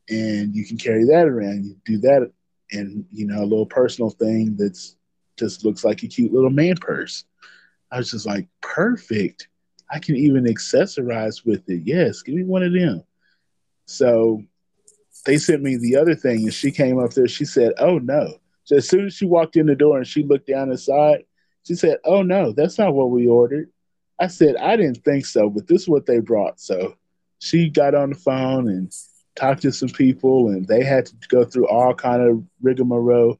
[0.08, 1.64] And you can carry that around.
[1.64, 2.30] You do that
[2.70, 4.96] and you know a little personal thing that's
[5.38, 7.24] just looks like a cute little man purse.
[7.90, 9.48] I was just like, perfect.
[9.90, 11.82] I can even accessorize with it.
[11.84, 13.02] Yes, give me one of them.
[13.86, 14.42] So
[15.28, 17.28] they sent me the other thing, and she came up there.
[17.28, 20.22] She said, "Oh no!" So as soon as she walked in the door and she
[20.22, 21.24] looked down the side,
[21.66, 23.68] She said, "Oh no, that's not what we ordered."
[24.18, 26.96] I said, "I didn't think so, but this is what they brought." So
[27.40, 28.90] she got on the phone and
[29.34, 33.38] talked to some people, and they had to go through all kind of rigmarole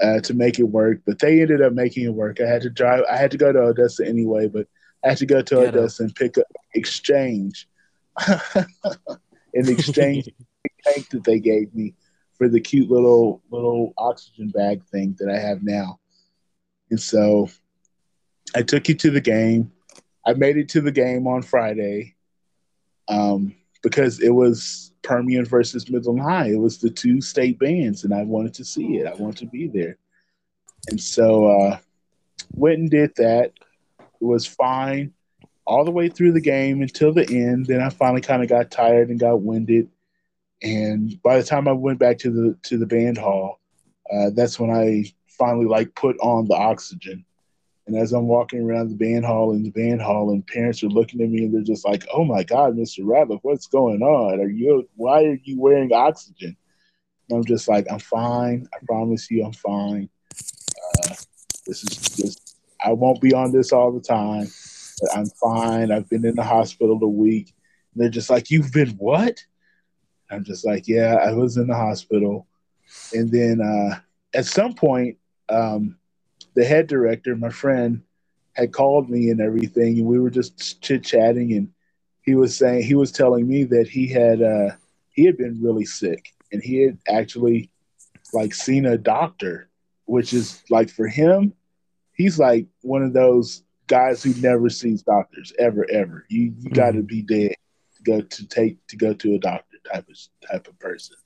[0.00, 1.02] uh, to make it work.
[1.04, 2.40] But they ended up making it work.
[2.40, 3.04] I had to drive.
[3.10, 4.66] I had to go to Odessa anyway, but
[5.04, 6.06] I had to go to Get Odessa up.
[6.06, 7.68] and pick up exchange
[9.52, 10.30] in exchange
[10.84, 11.94] tank that they gave me
[12.36, 16.00] for the cute little little oxygen bag thing that I have now.
[16.90, 17.48] And so
[18.54, 19.72] I took you to the game.
[20.26, 22.14] I made it to the game on Friday
[23.08, 26.48] um, because it was Permian versus Midland High.
[26.48, 29.06] It was the two state bands, and I wanted to see it.
[29.06, 29.98] I wanted to be there.
[30.88, 31.78] And so uh,
[32.52, 33.52] went and did that.
[33.98, 35.12] It was fine
[35.64, 37.66] all the way through the game until the end.
[37.66, 39.88] Then I finally kind of got tired and got winded.
[40.62, 43.60] And by the time I went back to the to the band hall,
[44.12, 47.24] uh, that's when I finally like put on the oxygen.
[47.86, 50.88] And as I'm walking around the band hall in the band hall, and parents are
[50.88, 53.00] looking at me and they're just like, "Oh my God, Mr.
[53.00, 54.40] Ratliff, what's going on?
[54.40, 54.88] Are you?
[54.94, 56.56] Why are you wearing oxygen?"
[57.28, 58.68] And I'm just like, "I'm fine.
[58.72, 60.08] I promise you, I'm fine.
[60.30, 61.14] Uh,
[61.66, 62.56] this is just.
[62.84, 64.48] I won't be on this all the time,
[65.00, 65.90] but I'm fine.
[65.90, 67.52] I've been in the hospital a week."
[67.94, 69.44] And they're just like, "You've been what?"
[70.32, 72.46] I'm just like, "Yeah, I was in the hospital."
[73.14, 74.00] And then uh,
[74.34, 75.18] at some point,
[75.48, 75.96] um,
[76.54, 78.02] the head director, my friend,
[78.54, 81.68] had called me and everything, and we were just chit chatting, and
[82.22, 84.70] he was saying he was telling me that he had uh,
[85.10, 87.70] he had been really sick, and he had actually
[88.32, 89.68] like seen a doctor,
[90.06, 91.52] which is like for him,
[92.14, 96.24] he's like one of those guys who never sees doctors ever, ever.
[96.28, 96.74] You you mm-hmm.
[96.74, 97.56] got to be dead
[97.96, 100.16] to go to take to go to a doctor type of
[100.50, 101.16] type of person.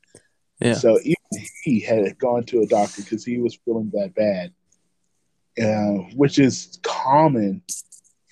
[0.60, 0.74] Yeah.
[0.74, 1.16] So even
[1.62, 4.52] he had gone to a doctor because he was feeling that bad,
[5.62, 7.62] uh, which is common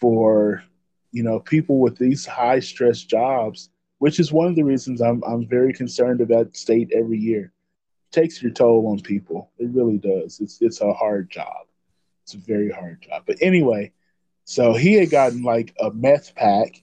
[0.00, 0.62] for
[1.12, 3.70] you know people with these high stress jobs.
[3.98, 7.52] Which is one of the reasons I'm I'm very concerned about state every year.
[8.10, 9.50] It takes your toll on people.
[9.58, 10.40] It really does.
[10.40, 11.66] It's it's a hard job.
[12.24, 13.22] It's a very hard job.
[13.26, 13.92] But anyway,
[14.44, 16.82] so he had gotten like a meth pack,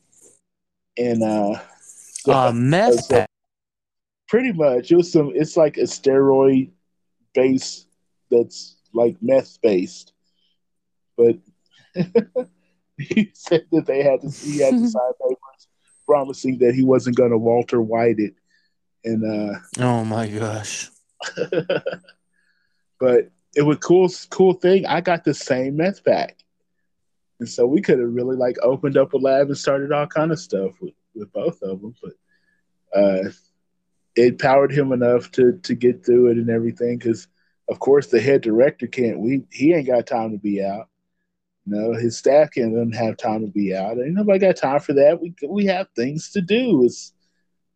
[0.98, 3.31] and uh, so, uh meth pack
[4.32, 6.72] pretty much it was some it's like a steroid
[7.34, 7.86] base
[8.32, 10.14] that's like meth based.
[11.18, 11.36] But
[12.98, 15.68] he said that they had to he had to sign papers
[16.06, 18.34] promising that he wasn't going to walter white it.
[19.04, 20.90] And uh oh my gosh.
[23.00, 24.86] But it was cool cool thing.
[24.86, 26.38] I got the same meth pack
[27.40, 30.32] and so we could have really like opened up a lab and started all kind
[30.32, 32.14] of stuff with, with both of them but
[32.96, 33.30] uh
[34.16, 36.98] it powered him enough to to get through it and everything.
[36.98, 37.28] Because
[37.70, 39.20] of course the head director can't.
[39.20, 40.88] We he ain't got time to be out.
[41.66, 43.98] You know, his staff can't doesn't have time to be out.
[43.98, 45.22] Ain't nobody got time for that.
[45.22, 46.84] We we have things to do.
[46.86, 47.14] It's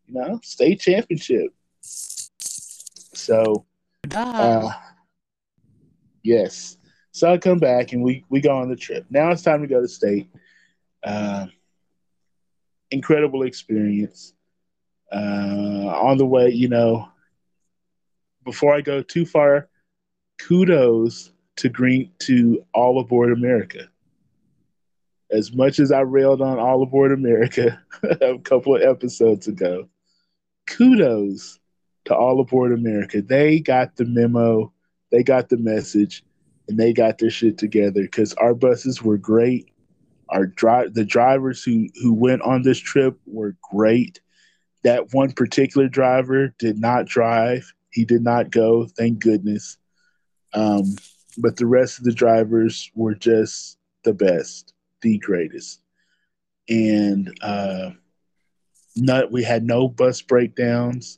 [0.08, 1.54] you know state championship.
[1.82, 3.65] So,
[4.12, 4.71] uh,
[6.24, 6.78] yes.
[7.12, 9.06] So I come back and we we go on the trip.
[9.10, 10.30] Now it's time to go to state.
[11.04, 11.45] Uh,
[12.91, 14.35] incredible experience
[15.15, 17.08] uh, on the way, you know,
[18.43, 19.69] before I go too far,
[20.39, 23.88] kudos to Green to All Aboard America.
[25.32, 29.88] As much as I railed on All Aboard America a couple of episodes ago,
[30.67, 31.60] kudos
[32.06, 33.21] to All Aboard America.
[33.21, 34.73] They got the memo,
[35.12, 36.25] they got the message,
[36.67, 39.71] and they got their shit together because our buses were great.
[40.30, 44.19] Our dri- the drivers who who went on this trip were great
[44.86, 47.74] that one particular driver did not drive.
[47.89, 49.78] He did not go, thank goodness.
[50.54, 50.95] Um,
[51.39, 55.82] but the rest of the drivers were just the best, the greatest.
[56.69, 57.91] And uh,
[58.95, 61.17] not, we had no bus breakdowns.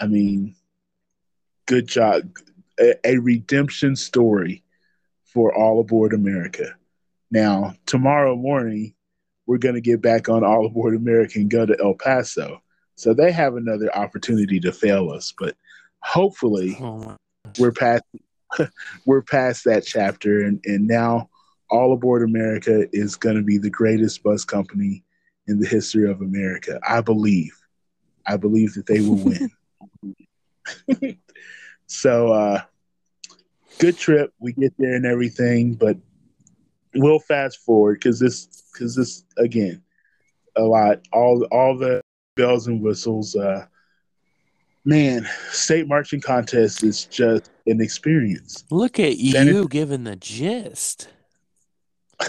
[0.00, 0.56] I mean,
[1.66, 2.22] good job.
[2.80, 4.64] A, a redemption story
[5.26, 6.74] for All Aboard America.
[7.30, 8.94] Now, tomorrow morning,
[9.46, 12.62] we're going to get back on All Aboard America and go to El Paso.
[12.96, 15.56] So they have another opportunity to fail us, but
[16.00, 17.16] hopefully oh
[17.58, 18.04] we're past
[19.06, 21.28] we're past that chapter and, and now
[21.70, 25.02] all aboard America is going to be the greatest bus company
[25.46, 26.78] in the history of America.
[26.86, 27.56] I believe.
[28.26, 29.50] I believe that they will win.
[31.86, 32.60] so uh
[33.78, 34.32] good trip.
[34.38, 35.96] We get there and everything, but
[36.94, 39.82] we'll fast forward because this because this again
[40.56, 42.03] a lot all all the
[42.34, 43.36] bells and whistles.
[43.36, 43.66] Uh,
[44.84, 48.64] man, state marching contest is just an experience.
[48.70, 51.08] Look at you giving the gist.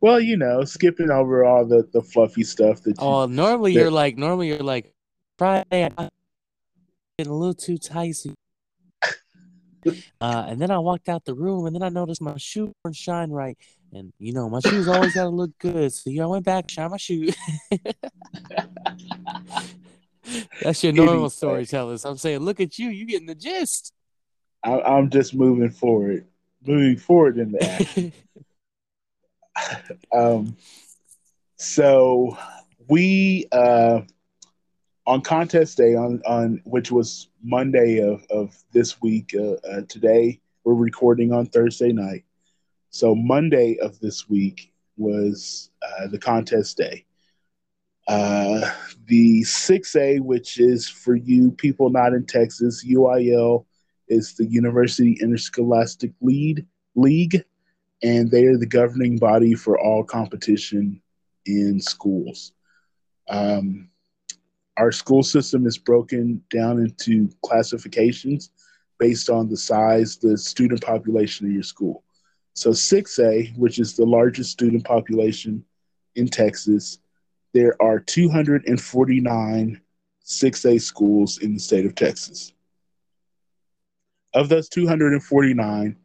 [0.00, 2.96] well, you know, skipping over all the, the fluffy stuff that.
[2.98, 4.92] Oh, you, normally that, you're like normally you're like
[5.38, 5.90] Friday.
[5.96, 6.08] I
[7.18, 8.16] getting a little too tight.
[10.20, 12.96] Uh, and then I walked out the room, and then I noticed my shoe weren't
[12.96, 13.56] shine right.
[13.92, 15.92] And you know, my shoes always gotta look good.
[15.92, 17.30] So yeah, I went back, shine my shoe.
[20.60, 21.28] That's your normal anyway.
[21.28, 22.04] storytellers.
[22.04, 23.92] I'm saying, look at you, you getting the gist.
[24.64, 26.26] I, I'm just moving forward,
[26.66, 28.12] moving forward in the action.
[30.12, 30.56] um,
[31.56, 32.36] so
[32.88, 34.00] we uh,
[35.06, 39.34] on contest day on on which was Monday of of this week.
[39.38, 42.24] Uh, uh, today we're recording on Thursday night,
[42.96, 47.04] so Monday of this week was uh, the contest day.
[48.08, 48.70] Uh,
[49.06, 53.66] the 6A, which is for you people not in Texas, UIL
[54.08, 57.44] is the University Interscholastic Lead League
[58.02, 61.02] and they are the governing body for all competition
[61.44, 62.52] in schools.
[63.28, 63.90] Um,
[64.78, 68.50] our school system is broken down into classifications
[68.98, 72.04] based on the size, the student population of your school.
[72.56, 75.62] So 6A, which is the largest student population
[76.14, 76.98] in Texas,
[77.52, 79.80] there are 249
[80.24, 82.54] 6A schools in the state of Texas.
[84.32, 85.96] Of those 249,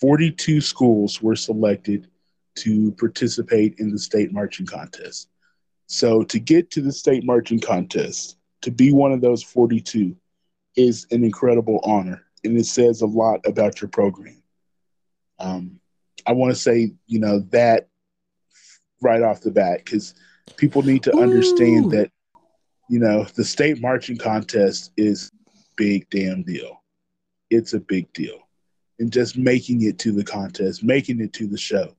[0.00, 2.08] 42 schools were selected
[2.56, 5.28] to participate in the state marching contest.
[5.86, 10.14] So to get to the state marching contest, to be one of those 42
[10.76, 12.24] is an incredible honor.
[12.44, 14.42] And it says a lot about your program.
[15.38, 15.77] Um,
[16.26, 17.88] I want to say, you know, that
[19.00, 20.14] right off the bat, because
[20.56, 21.22] people need to Ooh.
[21.22, 22.10] understand that,
[22.88, 25.30] you know, the state marching contest is
[25.76, 26.82] big damn deal.
[27.50, 28.48] It's a big deal
[28.98, 31.94] and just making it to the contest, making it to the show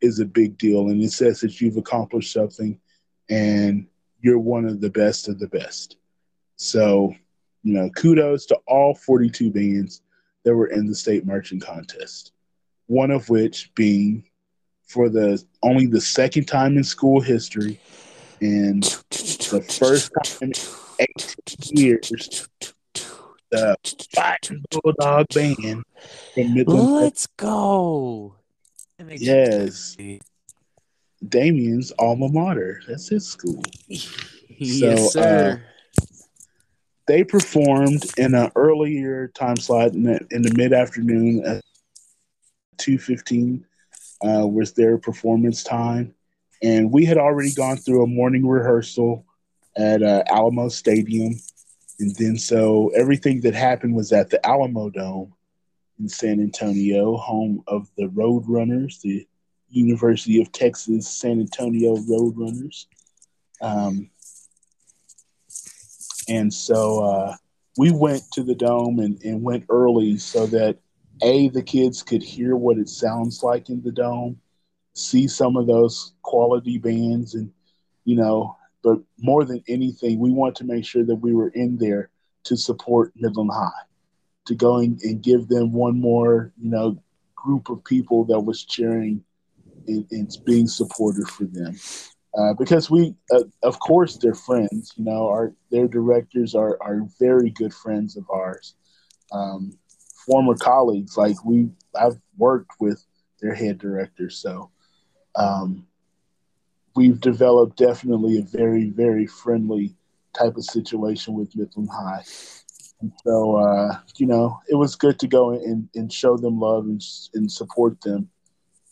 [0.00, 0.88] is a big deal.
[0.88, 2.78] And it says that you've accomplished something
[3.28, 3.86] and
[4.20, 5.96] you're one of the best of the best.
[6.56, 7.14] So,
[7.62, 10.02] you know, kudos to all 42 bands
[10.44, 12.32] that were in the state marching contest.
[12.86, 14.24] One of which being
[14.86, 17.80] for the only the second time in school history
[18.40, 20.52] and the first time in
[21.00, 22.48] 18 years
[23.50, 23.76] the
[24.14, 25.84] Fighting Bulldog Band
[26.34, 26.92] from Midland.
[26.92, 28.36] Let's go.
[29.08, 29.96] Yes.
[31.26, 32.80] Damien's alma mater.
[32.86, 33.62] That's his school.
[33.88, 35.62] yes, so, sir.
[35.62, 36.04] Uh,
[37.06, 41.64] they performed in an earlier time slot in the, in the mid afternoon at
[42.78, 43.62] 2.15
[44.24, 46.14] uh, was their performance time.
[46.62, 49.26] And we had already gone through a morning rehearsal
[49.76, 51.34] at uh, Alamo Stadium
[51.98, 55.32] and then so everything that happened was at the Alamo Dome
[55.98, 59.26] in San Antonio, home of the Roadrunners, the
[59.70, 62.86] University of Texas San Antonio Roadrunners.
[63.62, 64.10] Um,
[66.28, 67.36] and so uh,
[67.78, 70.76] we went to the dome and, and went early so that
[71.22, 74.38] a the kids could hear what it sounds like in the dome,
[74.94, 77.50] see some of those quality bands, and
[78.04, 81.76] you know but more than anything, we want to make sure that we were in
[81.76, 82.08] there
[82.44, 83.84] to support Midland High,
[84.46, 86.96] to go and, and give them one more, you know,
[87.34, 89.24] group of people that was cheering
[89.88, 91.74] and, and being supportive for them.
[92.38, 94.92] Uh, because we, uh, of course, they're friends.
[94.96, 98.76] You know, our their directors are are very good friends of ours,
[99.32, 99.72] um,
[100.26, 101.16] former colleagues.
[101.16, 103.04] Like we, I've worked with
[103.40, 104.70] their head director, so
[105.34, 105.86] um,
[106.94, 109.94] we've developed definitely a very, very friendly
[110.36, 112.24] type of situation with Midland High.
[113.00, 116.86] And so, uh, you know, it was good to go and, and show them love
[116.86, 117.02] and,
[117.34, 118.28] and support them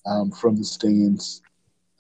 [0.07, 1.41] um, from the stands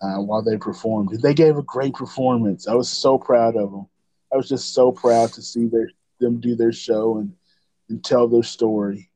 [0.02, 1.18] uh, while they performed.
[1.22, 2.68] They gave a great performance.
[2.68, 3.86] I was so proud of them.
[4.32, 5.88] I was just so proud to see their
[6.20, 7.32] them do their show and,
[7.88, 9.10] and tell their story.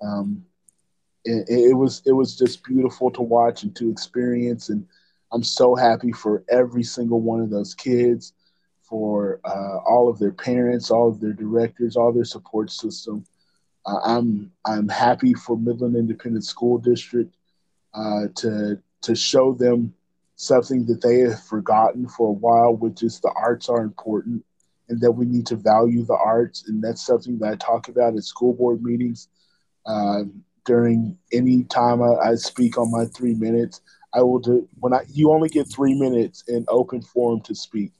[0.00, 0.44] Um,
[1.24, 4.86] it, it was it was just beautiful to watch and to experience and
[5.32, 8.32] I'm so happy for every single one of those kids,
[8.82, 13.24] for uh, all of their parents, all of their directors, all their support system.
[13.84, 17.34] Uh, I'm I'm happy for Midland Independent School District
[17.94, 19.94] uh, to to show them
[20.36, 24.44] something that they have forgotten for a while, which is the arts are important
[24.88, 28.16] and that we need to value the arts, and that's something that I talk about
[28.16, 29.28] at school board meetings.
[29.88, 33.82] Um, during any time I, I speak on my three minutes,
[34.14, 37.92] I will do when I you only get three minutes in open forum to speak.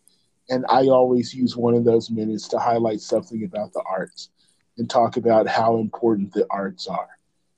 [0.51, 4.31] And I always use one of those minutes to highlight something about the arts
[4.79, 7.11] and talk about how important the arts are.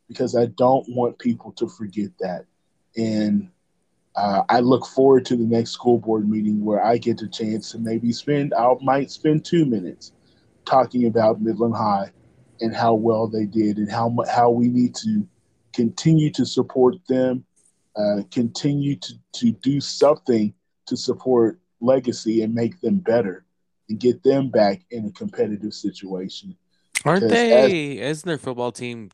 [0.08, 2.46] Because I don't want people to forget that.
[2.96, 3.50] and
[4.16, 7.72] uh, I look forward to the next school board meeting where I get the chance
[7.72, 10.12] to maybe spend I might spend two minutes
[10.66, 12.12] talking about Midland High
[12.60, 15.26] and how well they did and how how we need to
[15.72, 17.44] continue to support them,
[17.96, 20.52] uh, continue to, to do something
[20.86, 23.44] to support legacy and make them better
[23.88, 26.56] and get them back in a competitive situation.
[27.04, 27.52] Aren't they?
[27.52, 29.10] As, isn't their football team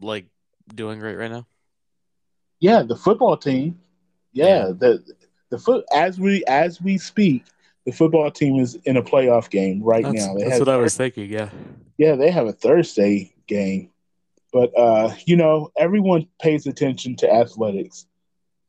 [0.00, 0.26] like
[0.74, 1.46] doing great right now?
[2.58, 3.78] Yeah, the football team.
[4.32, 4.72] Yeah, yeah.
[4.78, 5.04] the
[5.50, 7.44] the foot as we as we speak,
[7.90, 10.34] the football team is in a playoff game right that's, now.
[10.34, 11.28] They that's what I was thinking.
[11.28, 11.50] Yeah,
[11.98, 13.90] yeah, they have a Thursday game,
[14.52, 18.06] but uh, you know, everyone pays attention to athletics,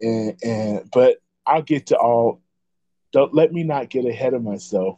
[0.01, 2.41] and and but I'll get to all.
[3.11, 4.97] Don't let me not get ahead of myself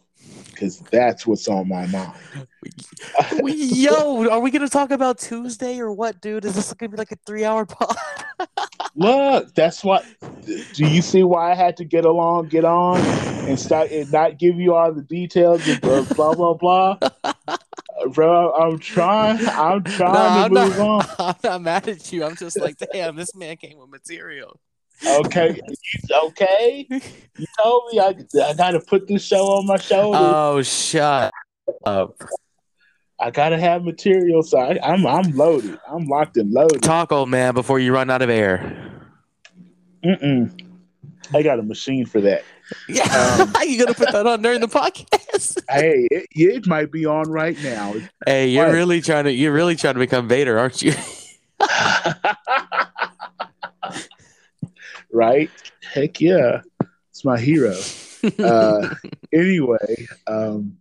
[0.52, 2.14] because that's what's on my mind.
[3.46, 6.46] Yo, are we gonna talk about Tuesday or what, dude?
[6.46, 7.98] Is this gonna be like a three-hour pod?
[8.96, 10.06] Look, that's what.
[10.74, 13.00] Do you see why I had to get along, get on,
[13.48, 16.98] and start and not give you all the details of blah blah blah?
[18.14, 19.48] Bro, I'm trying.
[19.48, 21.36] I'm trying no, to I'm move not, on.
[21.36, 22.24] I'm not mad at you.
[22.24, 24.60] I'm just like, damn, this man came with material.
[25.06, 25.60] Okay,
[26.12, 26.88] okay.
[26.90, 30.22] You told me I, I got to put this show on my shoulders.
[30.22, 31.32] Oh, shut
[31.86, 32.16] up.
[33.20, 35.80] I gotta have material, so I, am I'm, I'm loaded.
[35.90, 36.82] I'm locked and loaded.
[36.82, 38.92] Talk, old man, before you run out of air.
[40.04, 40.60] Mm-mm.
[41.34, 42.44] I got a machine for that.
[42.88, 45.62] Yeah, um, you gonna put that on during the podcast?
[45.70, 47.94] hey, it, it, might be on right now.
[48.26, 48.74] Hey, you're what?
[48.74, 50.94] really trying to you're really trying to become Vader, aren't you?
[55.12, 55.50] right?
[55.94, 56.62] Heck yeah,
[57.10, 57.78] it's my hero.
[58.40, 58.88] Uh,
[59.34, 60.78] anyway, um,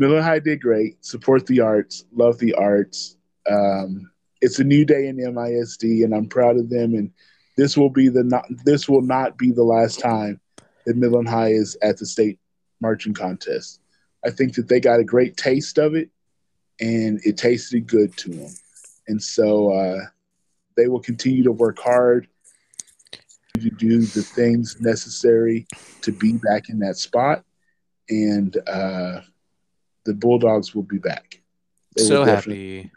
[0.00, 1.04] Midland High did great.
[1.04, 2.06] Support the arts.
[2.14, 3.18] Love the arts.
[3.48, 6.94] Um, it's a new day in MISD, and I'm proud of them.
[6.94, 7.12] And
[7.58, 10.40] this will be the not, this will not be the last time
[10.86, 12.38] that Midland High is at the state
[12.80, 13.82] marching contest.
[14.24, 16.08] I think that they got a great taste of it,
[16.80, 18.54] and it tasted good to them.
[19.06, 20.00] And so uh,
[20.78, 22.26] they will continue to work hard
[23.58, 25.66] to do the things necessary
[26.00, 27.44] to be back in that spot.
[28.08, 29.20] And uh,
[30.04, 31.40] the Bulldogs will be back.
[31.96, 32.90] They so happy.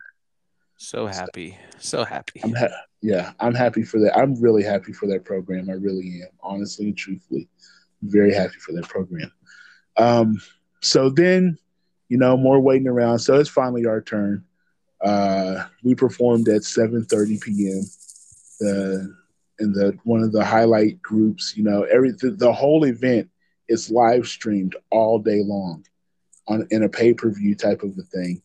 [0.77, 1.57] So happy.
[1.79, 2.41] So happy.
[2.43, 2.67] I'm ha-
[3.01, 4.17] yeah, I'm happy for that.
[4.17, 5.69] I'm really happy for that program.
[5.69, 7.47] I really am, honestly and truthfully.
[8.01, 9.31] I'm very happy for that program.
[9.97, 10.41] Um,
[10.81, 11.57] so then,
[12.09, 13.19] you know, more waiting around.
[13.19, 14.43] So it's finally our turn.
[15.01, 17.83] Uh, we performed at 7:30 p.m.
[18.59, 19.15] The
[19.59, 21.55] in the one of the highlight groups.
[21.57, 23.29] You know, every the, the whole event
[23.67, 25.85] is live streamed all day long
[26.47, 28.41] on in a pay per view type of a thing.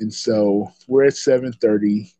[0.00, 2.12] And so we're at 7:30,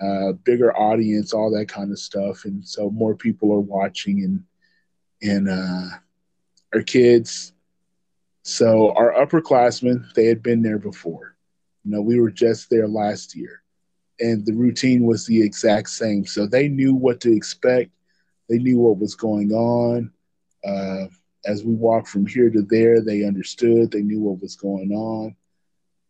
[0.00, 4.44] uh, bigger audience, all that kind of stuff, and so more people are watching and
[5.22, 5.96] and uh,
[6.74, 7.52] our kids.
[8.42, 11.36] So our upperclassmen, they had been there before.
[11.84, 13.62] You know, we were just there last year,
[14.20, 16.26] and the routine was the exact same.
[16.26, 17.90] So they knew what to expect.
[18.48, 20.12] They knew what was going on.
[20.64, 21.06] Uh,
[21.46, 23.90] as we walked from here to there, they understood.
[23.90, 25.36] They knew what was going on.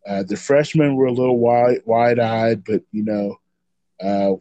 [0.07, 3.37] Uh, the freshmen were a little wide wide eyed, but you know,
[4.01, 4.37] uh,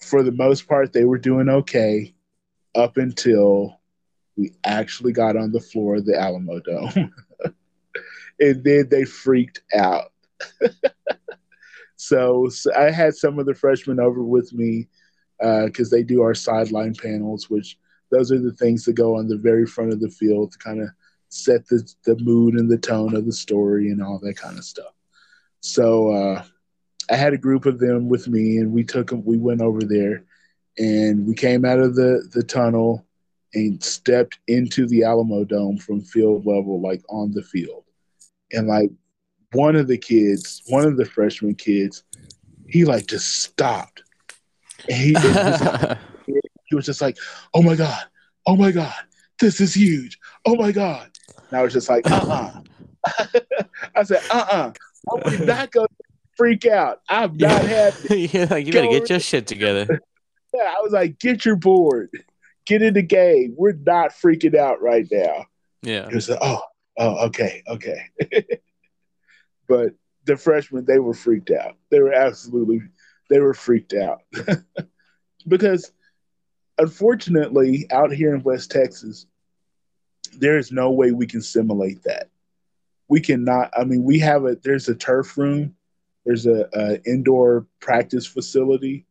[0.00, 2.14] for the most part, they were doing okay
[2.74, 3.80] up until
[4.36, 7.10] we actually got on the floor of the Alamodome,
[8.40, 10.12] and then they freaked out.
[11.96, 14.88] so, so, I had some of the freshmen over with me
[15.38, 17.78] because uh, they do our sideline panels, which
[18.14, 20.80] those are the things that go on the very front of the field to kind
[20.80, 20.88] of
[21.28, 24.64] set the, the mood and the tone of the story and all that kind of
[24.64, 24.92] stuff.
[25.60, 26.44] So uh,
[27.10, 29.24] I had a group of them with me, and we took them.
[29.24, 30.24] We went over there,
[30.78, 33.06] and we came out of the the tunnel
[33.54, 37.84] and stepped into the Alamo Dome from field level, like on the field,
[38.52, 38.90] and like
[39.52, 42.04] one of the kids, one of the freshman kids,
[42.68, 44.02] he like just stopped.
[44.88, 45.14] And he,
[46.64, 47.16] he was just like,
[47.52, 48.04] "Oh my god,
[48.46, 48.94] oh my god,
[49.40, 50.18] this is huge.
[50.46, 51.10] Oh my god."
[51.50, 52.60] And I was just like, "Uh uh
[53.94, 54.72] I said, "Uh uh-uh.
[55.12, 55.88] uh, i am not gonna
[56.36, 57.00] freak out.
[57.08, 58.30] I'm not happy.
[58.32, 59.86] yeah, like you better get your shit together."
[60.54, 62.10] yeah, I was like, "Get your board,
[62.66, 63.54] get in the game.
[63.56, 65.46] We're not freaking out right now."
[65.82, 66.08] Yeah.
[66.08, 66.62] He was like, "Oh,
[66.98, 68.08] oh, okay, okay."
[69.68, 69.92] but
[70.24, 71.76] the freshmen, they were freaked out.
[71.90, 72.80] They were absolutely,
[73.28, 74.22] they were freaked out
[75.46, 75.92] because
[76.78, 79.26] unfortunately, out here in West Texas,
[80.38, 82.30] there is no way we can simulate that.
[83.08, 83.70] We cannot.
[83.76, 85.74] I mean, we have a there's a turf room,
[86.24, 89.06] there's a, a indoor practice facility,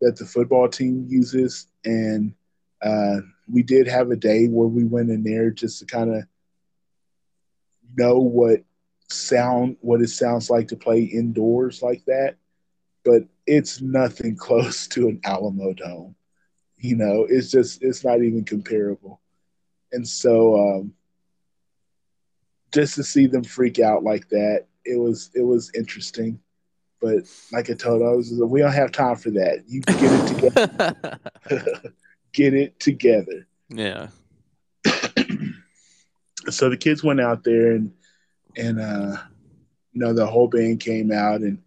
[0.00, 2.34] that the football team uses, and
[2.82, 6.24] uh, we did have a day where we went in there just to kind of
[7.96, 8.62] know what
[9.08, 12.36] sound what it sounds like to play indoors like that
[13.04, 16.14] but it's nothing close to an Alamodome
[16.82, 19.20] you know it's just it's not even comparable.
[19.92, 20.94] And so um,
[22.72, 26.40] just to see them freak out like that it was it was interesting.
[27.00, 29.64] But like i told us we don't have time for that.
[29.66, 31.20] You get it together.
[32.32, 33.46] Get it together.
[33.68, 34.08] Yeah.
[36.48, 37.92] so the kids went out there and
[38.56, 39.16] and uh
[39.92, 41.62] you know the whole band came out and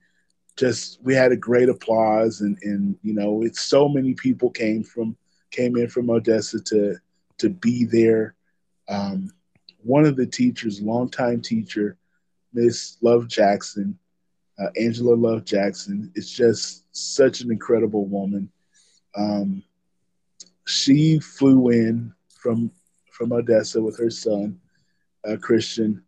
[0.56, 4.84] just we had a great applause and and you know it's so many people came
[4.84, 5.16] from
[5.52, 6.96] came in from Odessa to
[7.38, 8.36] to be there.
[8.88, 9.32] Um,
[9.84, 11.98] one of the teachers, longtime teacher,
[12.54, 13.98] Miss Love Jackson,
[14.60, 18.50] uh, Angela Love Jackson, is just such an incredible woman.
[19.16, 19.64] Um,
[20.66, 22.72] she flew in from
[23.12, 24.60] from Odessa with her son,
[25.28, 26.04] uh, Christian.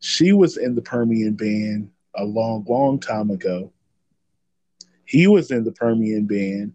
[0.00, 3.72] She was in the Permian band a long, long time ago.
[5.12, 6.72] He was in the Permian band.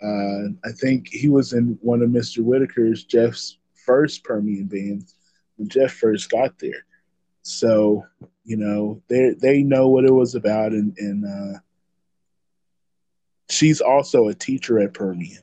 [0.00, 2.38] Uh, I think he was in one of Mr.
[2.38, 5.16] Whitaker's, Jeff's first Permian bands
[5.56, 6.86] when Jeff first got there.
[7.42, 8.06] So,
[8.44, 11.58] you know, they they know what it was about, and and uh,
[13.50, 15.42] she's also a teacher at Permian.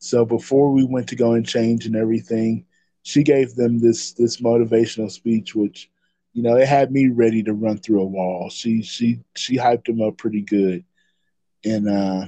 [0.00, 2.66] So before we went to go and change and everything,
[3.04, 5.90] she gave them this this motivational speech, which
[6.34, 8.50] you know it had me ready to run through a wall.
[8.50, 10.84] She she she hyped them up pretty good,
[11.64, 12.26] and uh,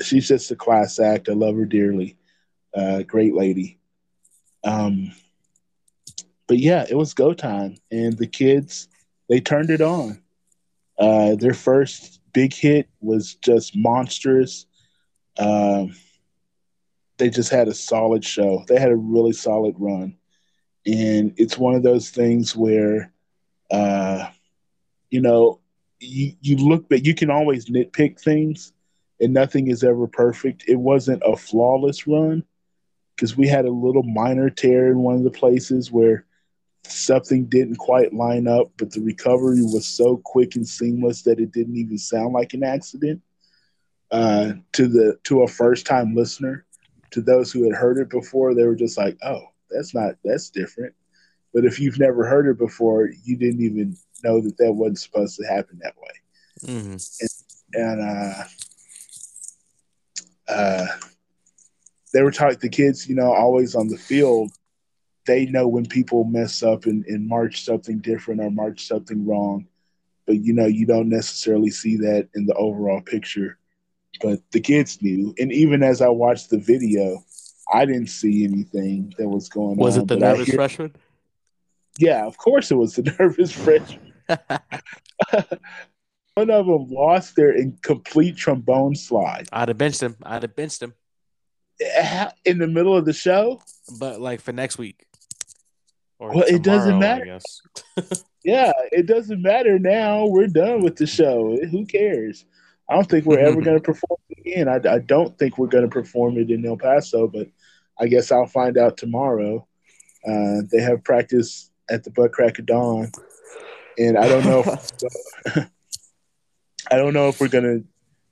[0.00, 1.28] she's just a class act.
[1.28, 2.16] I love her dearly.
[2.74, 3.78] Uh, great lady.
[4.64, 5.12] Um,
[6.46, 8.88] but yeah, it was go time, and the kids
[9.28, 10.22] they turned it on.
[10.98, 14.66] Uh, their first big hit was just monstrous.
[15.38, 15.94] Um,
[17.18, 18.64] they just had a solid show.
[18.66, 20.16] They had a really solid run,
[20.86, 23.12] and it's one of those things where,
[23.70, 24.28] uh,
[25.10, 25.60] you know,
[26.00, 28.72] you look, but you can always nitpick things,
[29.20, 30.64] and nothing is ever perfect.
[30.68, 32.44] It wasn't a flawless run
[33.16, 36.24] because we had a little minor tear in one of the places where
[36.84, 41.52] something didn't quite line up, but the recovery was so quick and seamless that it
[41.52, 43.20] didn't even sound like an accident.
[44.10, 46.64] Uh, to the to a first time listener,
[47.10, 50.48] to those who had heard it before, they were just like, "Oh, that's not that's
[50.48, 50.94] different."
[51.52, 55.36] But if you've never heard it before, you didn't even know that that wasn't supposed
[55.36, 56.72] to happen that way.
[56.72, 56.96] Mm-hmm.
[57.74, 58.44] And, and
[60.48, 60.86] uh, uh,
[62.12, 64.52] they were taught the kids, you know, always on the field.
[65.26, 69.66] They know when people mess up and, and march something different or march something wrong,
[70.26, 73.58] but you know you don't necessarily see that in the overall picture
[74.20, 75.34] but the kids knew.
[75.38, 77.24] And even as I watched the video,
[77.72, 80.04] I didn't see anything that was going was on.
[80.04, 80.96] Was it the nervous hear, freshman?
[81.98, 84.07] Yeah, of course it was the nervous freshman.
[86.34, 89.48] One of them lost their incomplete trombone slide.
[89.52, 90.16] I'd have benched him.
[90.22, 90.94] I'd have benched him.
[92.44, 93.60] In the middle of the show?
[93.98, 95.06] But like for next week.
[96.18, 97.38] well, tomorrow, it doesn't matter.
[98.44, 100.26] yeah, it doesn't matter now.
[100.26, 101.56] We're done with the show.
[101.70, 102.44] Who cares?
[102.88, 104.68] I don't think we're ever going to perform it again.
[104.68, 107.48] I, I don't think we're going to perform it in El Paso, but
[107.98, 109.66] I guess I'll find out tomorrow.
[110.26, 113.10] Uh, they have practice at the butt crack of dawn,
[113.98, 114.64] and I don't know.
[114.66, 114.90] If,
[116.90, 117.80] I don't know if we're gonna,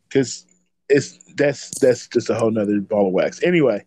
[0.08, 0.46] because
[0.88, 3.42] it's that's that's just a whole nother ball of wax.
[3.42, 3.84] Anyway,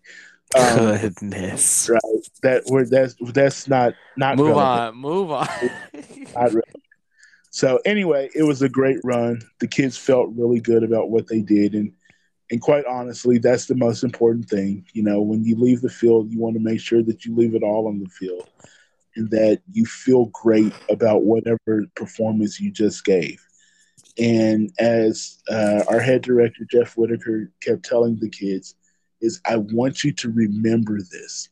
[0.54, 2.00] um, goodness, right?
[2.42, 4.94] That we're that's that's not not move relevant.
[4.94, 5.48] on, move on.
[7.50, 9.42] So anyway, it was a great run.
[9.58, 11.92] The kids felt really good about what they did, and
[12.50, 14.84] and quite honestly, that's the most important thing.
[14.92, 17.54] You know, when you leave the field, you want to make sure that you leave
[17.54, 18.48] it all on the field,
[19.20, 23.40] and that you feel great about whatever performance you just gave.
[24.18, 28.74] And as uh, our head director Jeff Whitaker kept telling the kids,
[29.20, 31.48] is I want you to remember this.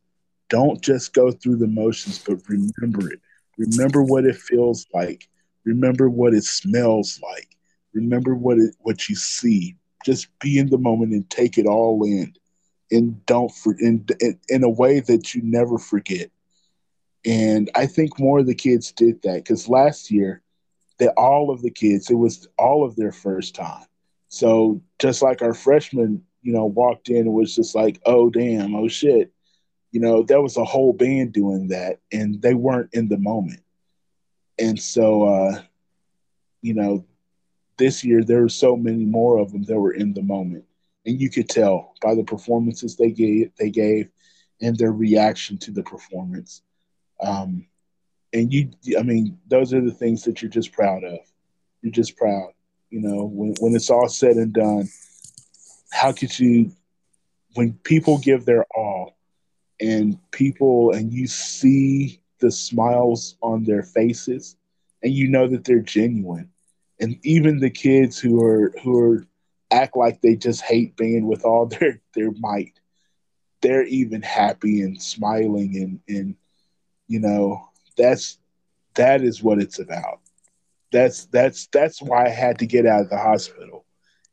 [0.48, 3.20] Don't just go through the motions, but remember it.
[3.56, 5.28] Remember what it feels like
[5.68, 7.56] Remember what it smells like.
[7.92, 9.76] Remember what it what you see.
[10.04, 12.32] Just be in the moment and take it all in,
[12.90, 16.30] and don't for in in, in a way that you never forget.
[17.28, 20.42] And I think more of the kids did that because last year,
[20.98, 23.86] that all of the kids, it was all of their first time.
[24.30, 28.74] So just like our freshmen, you know, walked in and was just like, oh damn,
[28.74, 29.32] oh shit.
[29.92, 33.60] You know, there was a whole band doing that and they weren't in the moment
[34.58, 35.62] and so uh,
[36.62, 37.04] you know
[37.78, 40.64] this year there were so many more of them that were in the moment
[41.06, 44.08] and you could tell by the performances they gave they gave
[44.60, 46.62] and their reaction to the performance.
[47.20, 47.66] Um,
[48.32, 51.18] and you, I mean, those are the things that you're just proud of.
[51.82, 52.52] You're just proud,
[52.90, 54.88] you know, when when it's all said and done.
[55.90, 56.72] How could you,
[57.54, 59.16] when people give their all,
[59.80, 64.56] and people and you see the smiles on their faces,
[65.02, 66.50] and you know that they're genuine,
[67.00, 69.26] and even the kids who are who are
[69.70, 72.78] act like they just hate being with all their their might
[73.60, 76.36] they're even happy and smiling and and
[77.08, 78.38] you know that's
[78.94, 80.20] that is what it's about.
[80.92, 83.84] That's that's that's why i had to get out of the hospital.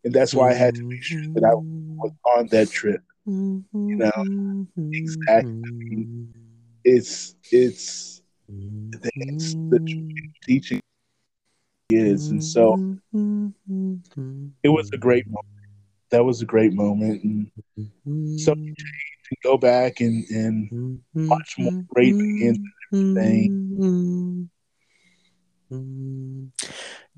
[0.04, 2.40] And that's why i had to make sure that i was mm-hmm.
[2.40, 3.02] on that trip.
[3.28, 3.90] Mm-hmm.
[3.90, 6.28] You know exactly
[6.86, 10.80] it's it's it's the teaching
[11.90, 12.30] is.
[12.30, 12.98] And so
[14.64, 15.46] it was a great moment.
[16.12, 17.24] That was a great moment.
[17.24, 18.56] And so
[19.30, 21.28] to go back and, and mm-hmm.
[21.28, 22.60] watch more great bands
[22.92, 24.50] and everything.
[25.72, 26.46] Mm-hmm.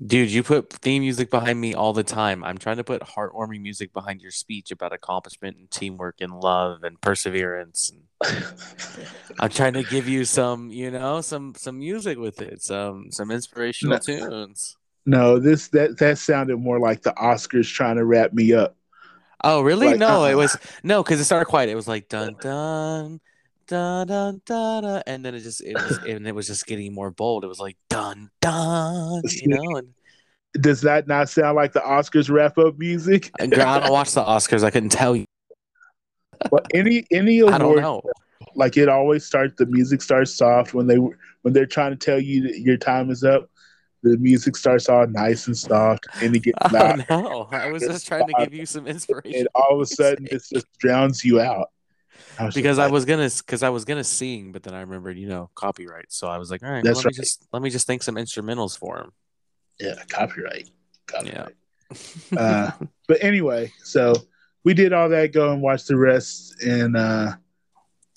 [0.04, 2.44] Dude, you put theme music behind me all the time.
[2.44, 6.84] I'm trying to put heartwarming music behind your speech about accomplishment and teamwork and love
[6.84, 7.92] and perseverance.
[9.40, 13.30] I'm trying to give you some, you know, some some music with it, some some
[13.30, 14.76] inspirational no, tunes.
[15.04, 18.76] No, this that that sounded more like the Oscars trying to wrap me up.
[19.44, 19.88] Oh, really?
[19.88, 21.68] Like, no, uh, it was no, because it started quiet.
[21.68, 23.20] It was like dun dun
[23.68, 27.10] dun dun dun, and then it just it was and it was just getting more
[27.10, 27.44] bold.
[27.44, 29.76] It was like dun dun, you know.
[29.76, 29.94] And
[30.60, 33.30] does that not sound like the Oscars wrap up music?
[33.40, 34.64] I don't watch the Oscars.
[34.64, 35.24] I couldn't tell you.
[36.50, 38.02] But any any award, I don't know.
[38.54, 39.54] Like it always starts.
[39.56, 43.10] The music starts soft when they when they're trying to tell you that your time
[43.10, 43.50] is up
[44.02, 47.06] the music starts all nice and soft and it gets loud.
[47.10, 49.40] Oh, no, I was just trying to give you some inspiration.
[49.40, 51.68] And all of a sudden, it just drowns you out.
[52.38, 55.28] I because I was gonna, because I was gonna sing, but then I remembered, you
[55.28, 56.12] know, copyright.
[56.12, 57.12] So I was like, all right, well, let right.
[57.12, 59.12] me just let me just think some instrumentals for him.
[59.80, 60.70] Yeah, copyright.
[61.06, 61.54] Copyright.
[62.32, 62.38] Yeah.
[62.38, 62.70] uh,
[63.08, 64.14] but anyway, so
[64.64, 65.32] we did all that.
[65.32, 67.32] Go and watch the rest, and uh,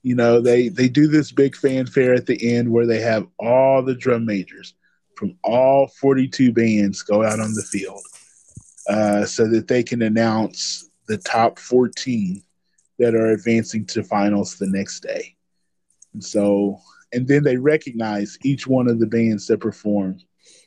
[0.03, 3.81] you know, they they do this big fanfare at the end where they have all
[3.81, 4.75] the drum majors
[5.21, 8.01] from all 42 bands go out on the field
[8.89, 12.41] uh, so that they can announce the top 14
[12.97, 15.35] that are advancing to finals the next day.
[16.15, 16.79] And so,
[17.13, 20.17] and then they recognize each one of the bands that perform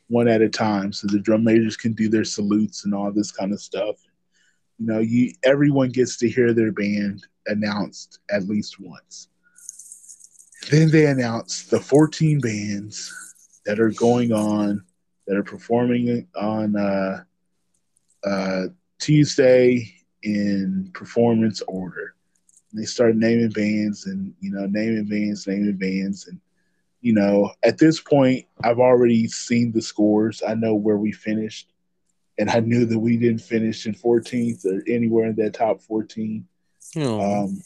[0.06, 3.32] one at a time, so the drum majors can do their salutes and all this
[3.32, 3.96] kind of stuff.
[4.78, 9.26] You know, you everyone gets to hear their band announced at least once.
[10.70, 13.12] Then they announce the 14 bands
[13.66, 14.84] that are going on
[15.26, 17.24] that are performing on uh,
[18.24, 18.62] uh,
[18.98, 22.14] Tuesday in performance order.
[22.70, 26.40] And they start naming bands and you know naming bands, naming bands, and
[27.00, 30.42] you know at this point I've already seen the scores.
[30.46, 31.72] I know where we finished,
[32.38, 36.46] and I knew that we didn't finish in 14th or anywhere in that top 14.
[36.96, 37.44] Oh.
[37.44, 37.62] Um,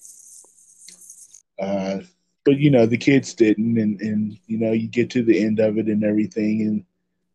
[1.60, 1.98] uh,
[2.48, 5.60] but you know the kids didn't and and you know you get to the end
[5.60, 6.82] of it and everything and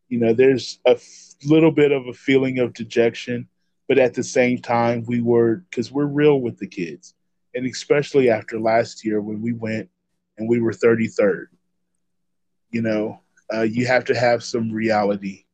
[0.08, 3.46] you know there's a f- little bit of a feeling of dejection
[3.86, 7.14] but at the same time we were because we're real with the kids
[7.54, 9.88] and especially after last year when we went
[10.36, 11.46] and we were 33rd
[12.72, 13.20] you know
[13.54, 15.44] uh, you have to have some reality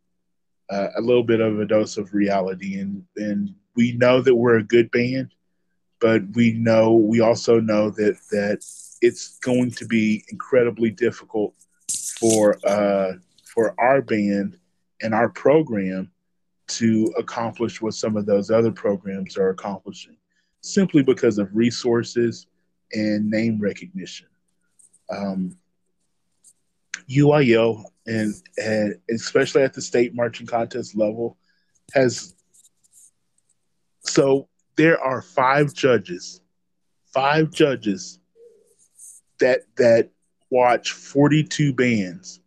[0.70, 4.56] uh, a little bit of a dose of reality and and we know that we're
[4.56, 5.34] a good band
[6.00, 8.64] but we know we also know that that
[9.00, 11.54] it's going to be incredibly difficult
[12.18, 13.12] for uh,
[13.44, 14.58] for our band
[15.02, 16.10] and our program
[16.68, 20.16] to accomplish what some of those other programs are accomplishing,
[20.60, 22.46] simply because of resources
[22.92, 24.28] and name recognition.
[25.10, 25.56] Um,
[27.08, 31.36] UIL and, and especially at the state marching contest level
[31.92, 32.34] has
[34.02, 36.40] so there are five judges,
[37.12, 38.19] five judges
[39.40, 40.10] that that
[40.50, 42.40] watch 42 bands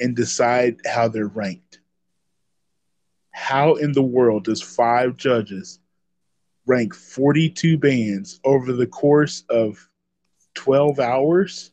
[0.00, 1.80] and decide how they're ranked.
[3.30, 5.78] How in the world does five judges
[6.66, 9.88] rank 42 bands over the course of
[10.54, 11.70] 12 hours?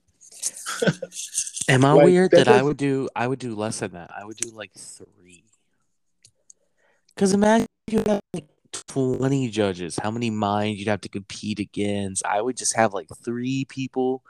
[1.70, 4.12] Am I like, weird that, that I would do I would do less than that?
[4.16, 5.44] I would do like 3.
[7.16, 12.26] Cuz imagine you have like 20 judges, how many minds you'd have to compete against.
[12.26, 14.24] I would just have like 3 people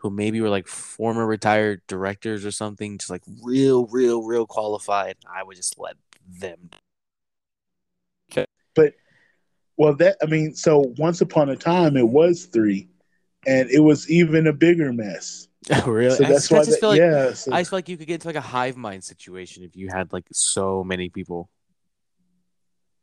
[0.00, 5.16] who maybe were like former retired directors or something, just like real, real, real qualified.
[5.32, 5.96] I would just let
[6.26, 6.70] them.
[8.32, 8.46] Okay.
[8.74, 8.94] But
[9.76, 12.88] Well, that I mean, so once upon a time it was three,
[13.46, 15.46] and it was even a bigger mess.
[15.72, 16.16] Oh, really?
[16.16, 17.32] So I that's I why, just that, feel like yeah.
[17.34, 19.76] So, I just feel like you could get into like a hive mind situation if
[19.76, 21.50] you had like so many people.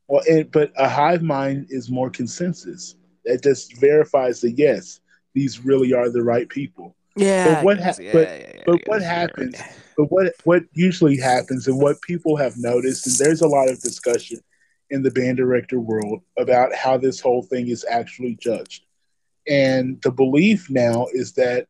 [0.07, 2.95] well, it, but a hive mind is more consensus.
[3.25, 5.01] That just verifies the yes,
[5.37, 6.95] these really are the right people.
[7.15, 7.55] Yeah.
[7.55, 9.71] But what I hap- guess, yeah, but- yeah, yeah, but what happens- right.
[9.97, 13.79] But what what usually happens and what people have noticed, and there's a lot of
[13.81, 14.39] discussion
[14.91, 18.83] in the band director world about how this whole thing is actually judged.
[19.47, 21.67] And the belief now is that,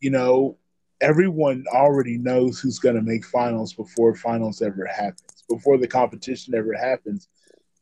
[0.00, 0.56] you know,
[1.02, 6.54] everyone already knows who's going to make finals before finals ever happens, before the competition
[6.54, 7.28] ever happens,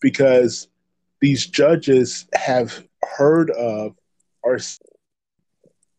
[0.00, 0.66] because
[1.20, 2.84] these judges have
[3.16, 3.94] heard of
[4.52, 4.78] s-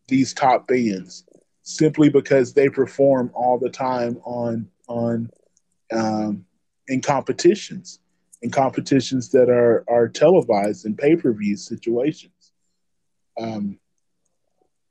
[0.07, 1.23] these top bands
[1.61, 5.29] simply because they perform all the time on on
[5.91, 6.45] um,
[6.87, 7.99] in competitions
[8.41, 12.51] in competitions that are are televised in pay-per-view situations.
[13.39, 13.79] Um,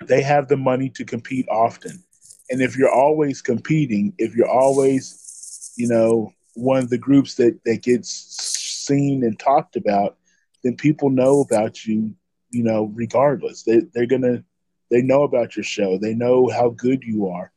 [0.05, 2.03] they have the money to compete often.
[2.51, 7.59] And if you're always competing if you're always you know one of the groups that
[7.65, 10.17] that gets seen and talked about
[10.63, 12.15] then people know about you
[12.55, 13.65] you know regardless.
[13.65, 14.45] They, they're gonna
[14.91, 15.99] they know about your show.
[15.99, 17.53] They know how good you are.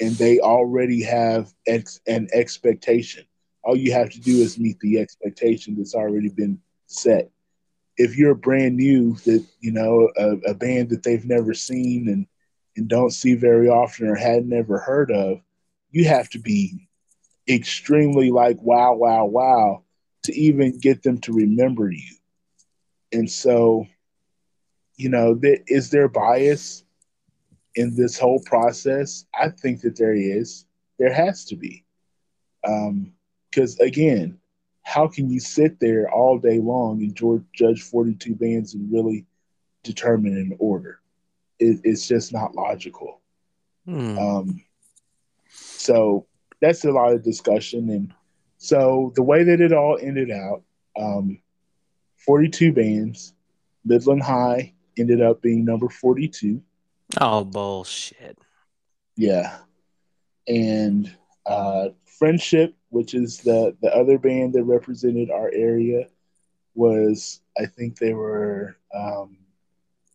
[0.00, 3.24] And they already have ex- an expectation.
[3.64, 7.30] All you have to do is meet the expectation that's already been set.
[7.98, 12.26] If you're brand new that you know a, a band that they've never seen and
[12.76, 15.40] and don't see very often or had never heard of
[15.90, 16.88] you have to be
[17.48, 19.82] extremely like wow wow wow
[20.24, 22.14] to even get them to remember you.
[23.12, 23.86] And so
[24.98, 26.84] you know th- is there bias
[27.74, 29.24] in this whole process?
[29.34, 30.66] I think that there is.
[30.98, 31.84] There has to be.
[33.50, 34.38] Because again
[34.88, 39.26] how can you sit there all day long and judge, judge 42 bands and really
[39.82, 41.00] determine an order?
[41.58, 43.20] It, it's just not logical.
[43.84, 44.18] Hmm.
[44.18, 44.64] um,
[45.50, 46.26] so
[46.62, 47.90] that's a lot of discussion.
[47.90, 48.14] And
[48.56, 50.62] so the way that it all ended out
[50.98, 51.38] um,
[52.24, 53.34] 42 bands
[53.84, 56.62] midland high ended up being number 42
[57.16, 58.38] Oh bullshit.
[59.16, 59.58] Yeah.
[60.46, 61.14] And
[61.46, 61.88] uh,
[62.18, 66.08] Friendship, which is the, the other band that represented our area,
[66.74, 69.38] was, I think they were um,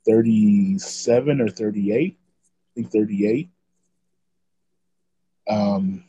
[0.06, 2.18] 37 or 38.
[2.18, 3.50] I think 38.
[5.50, 6.06] Um,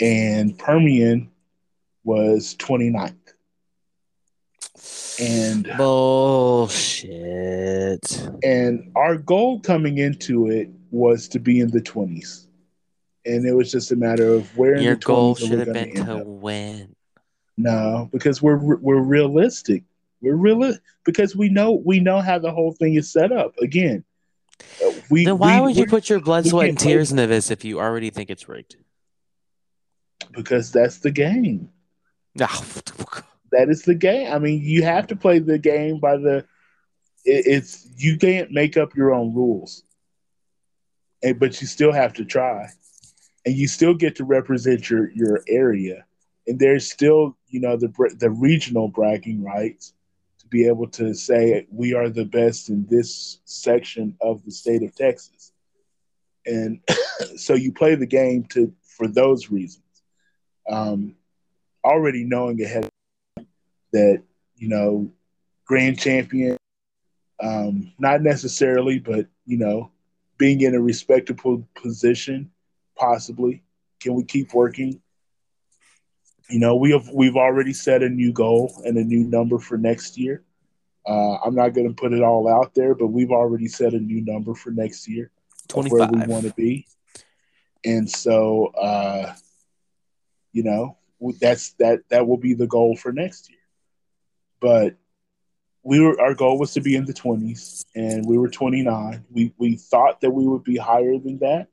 [0.00, 1.30] and Permian
[2.02, 3.31] was 29th.
[5.22, 7.12] And Bullshit.
[8.42, 12.46] and our goal coming into it was to be in the 20s.
[13.24, 15.58] And it was just a matter of where in Your the goal are we should
[15.60, 16.26] have been to up.
[16.26, 16.96] win.
[17.56, 19.84] No, because we're we're realistic.
[20.20, 23.54] We're real because we know we know how the whole thing is set up.
[23.58, 24.02] Again,
[25.10, 27.64] we Then why we- would you put your blood, sweat, and tears into this if
[27.64, 28.76] you already think it's rigged?
[30.32, 31.68] because that's the game.
[32.40, 32.64] Oh,
[33.52, 34.32] That is the game.
[34.32, 36.38] I mean, you have to play the game by the.
[37.24, 39.84] It, it's you can't make up your own rules,
[41.22, 42.68] and, but you still have to try,
[43.44, 46.06] and you still get to represent your your area,
[46.46, 49.92] and there's still you know the the regional bragging rights
[50.38, 54.82] to be able to say we are the best in this section of the state
[54.82, 55.52] of Texas,
[56.46, 56.80] and
[57.36, 59.84] so you play the game to for those reasons,
[60.70, 61.14] um,
[61.84, 62.91] already knowing ahead
[63.92, 64.22] that
[64.56, 65.10] you know
[65.66, 66.56] grand champion
[67.42, 69.90] um, not necessarily but you know
[70.38, 72.50] being in a respectable position
[72.96, 73.62] possibly.
[74.00, 75.00] Can we keep working?
[76.48, 79.78] You know we have we've already set a new goal and a new number for
[79.78, 80.42] next year.
[81.04, 83.98] Uh, i'm not going to put it all out there but we've already set a
[83.98, 85.32] new number for next year
[85.74, 86.86] of where we want to be.
[87.84, 89.34] And so uh,
[90.52, 90.96] you know
[91.40, 93.61] that's that that will be the goal for next year
[94.62, 94.94] but
[95.82, 99.52] we were our goal was to be in the 20s and we were 29 we
[99.58, 101.66] we thought that we would be higher than that.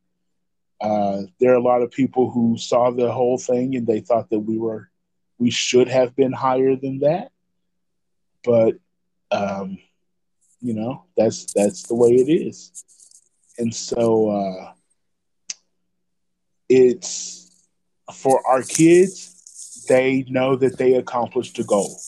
[0.82, 4.30] Uh, there are a lot of people who saw the whole thing and they thought
[4.32, 4.90] that we were
[5.38, 7.32] we should have been higher than that.
[8.44, 8.76] But
[9.32, 9.78] um,
[10.60, 12.84] you know that's that's the way it is.
[13.60, 14.74] And so uh,
[16.68, 17.52] it's
[18.14, 22.00] for our kids they know that they accomplished a goal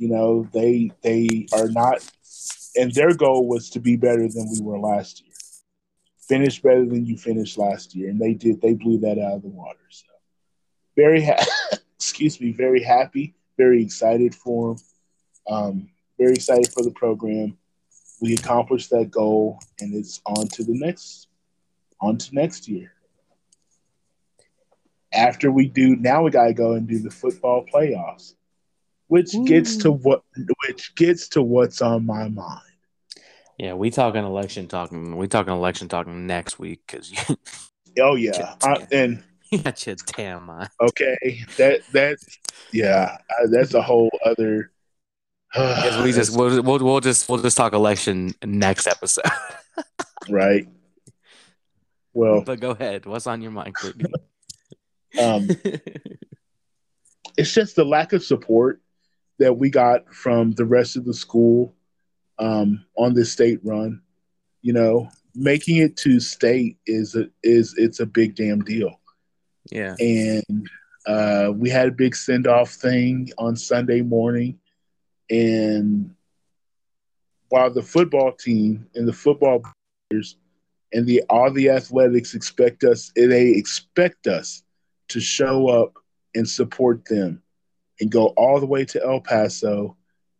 [0.00, 1.98] you know they they are not
[2.76, 5.34] and their goal was to be better than we were last year.
[6.28, 8.10] Finish better than you finished last year.
[8.10, 9.80] And they did they blew that out of the water.
[9.90, 10.06] So
[10.96, 11.46] very ha-
[11.96, 14.84] excuse me very happy very excited for them
[15.48, 17.58] Um, very excited for the program.
[18.20, 21.28] We accomplished that goal, and it's on to the next,
[22.00, 22.92] on to next year.
[25.12, 28.34] After we do, now we gotta go and do the football playoffs,
[29.10, 29.44] which Ooh.
[29.44, 30.22] gets to what,
[30.66, 32.62] which gets to what's on my mind.
[33.58, 35.16] Yeah, we talking election talking.
[35.16, 37.12] We talking election talking next week because.
[38.00, 39.22] oh yeah, I, and
[39.64, 40.70] got your damn mind.
[40.80, 42.38] Okay, that that's
[42.72, 43.18] yeah,
[43.50, 44.70] that's a whole other.
[45.56, 49.24] Uh, we just we'll, we'll we'll just we'll just talk election next episode.
[50.30, 50.68] right.
[52.12, 53.06] Well, but go ahead.
[53.06, 54.12] What's on your mind, Courtney?
[55.20, 55.48] Um,
[57.36, 58.80] it's just the lack of support
[59.40, 61.74] that we got from the rest of the school
[62.38, 64.02] um, on this state run.
[64.62, 69.00] You know, making it to state is a, is it's a big damn deal.
[69.70, 69.96] Yeah.
[69.98, 70.68] And
[71.06, 74.60] uh, we had a big send off thing on Sunday morning,
[75.30, 76.14] and
[77.48, 79.62] while the football team and the football
[80.10, 80.36] players
[80.92, 84.62] and the all the athletics expect us, they expect us
[85.08, 85.94] to show up
[86.34, 87.42] and support them
[88.00, 89.96] and go all the way to El Paso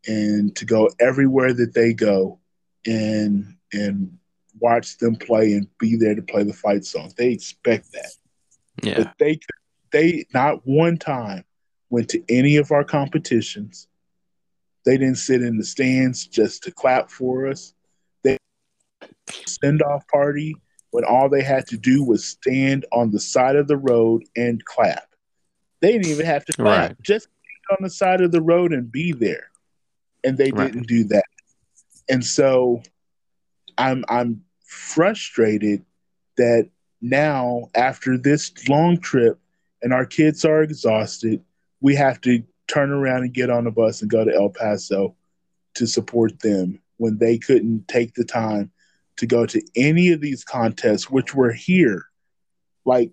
[0.06, 2.38] and to go everywhere that they go
[2.86, 4.16] and and
[4.58, 7.12] watch them play and be there to play the fight song.
[7.16, 8.10] They expect that.
[8.82, 8.94] Yeah.
[8.98, 9.40] But they
[9.92, 11.44] they not one time
[11.90, 13.88] went to any of our competitions.
[14.84, 17.74] They didn't sit in the stands just to clap for us.
[18.22, 18.38] They
[19.46, 20.54] send off party
[20.90, 24.64] when all they had to do was stand on the side of the road and
[24.64, 25.06] clap.
[25.80, 27.02] They didn't even have to clap, right.
[27.02, 27.28] just
[27.70, 29.50] on the side of the road and be there.
[30.24, 30.70] And they right.
[30.70, 31.24] didn't do that.
[32.08, 32.82] And so
[33.78, 35.84] I'm I'm frustrated
[36.36, 36.68] that
[37.00, 39.38] now after this long trip
[39.82, 41.42] and our kids are exhausted,
[41.80, 45.16] we have to turn around and get on a bus and go to El Paso
[45.74, 48.70] to support them when they couldn't take the time
[49.16, 52.04] to go to any of these contests, which were here.
[52.84, 53.10] Like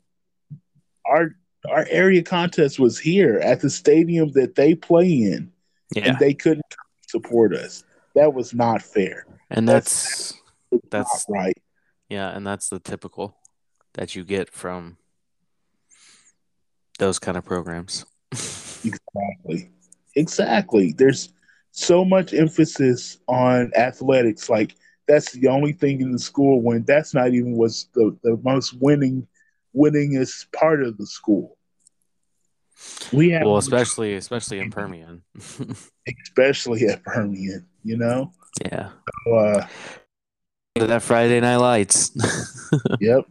[1.06, 1.36] our
[1.70, 5.52] our area contest was here at the stadium that they play in,
[5.96, 6.10] yeah.
[6.10, 6.66] and they couldn't
[7.08, 7.84] support us.
[8.16, 9.26] That was not fair.
[9.50, 10.34] And that's
[10.72, 11.58] that's, that's right.
[12.10, 13.38] Yeah, and that's the typical
[13.94, 14.98] that you get from
[17.00, 18.06] those kind of programs.
[18.32, 19.72] exactly.
[20.16, 20.94] Exactly.
[20.94, 21.34] There's
[21.72, 24.50] so much emphasis on athletics.
[24.50, 24.76] Like
[25.08, 28.74] that's the only thing in the school when that's not even what's the, the most
[28.80, 29.28] winning
[29.76, 31.57] winningest part of the school.
[33.12, 35.24] We have well, especially especially in Permian.
[36.24, 38.32] especially at Permian, you know?
[38.64, 38.90] Yeah.
[39.26, 39.68] So, uh,
[40.76, 42.12] that Friday Night Lights.
[43.00, 43.26] yep.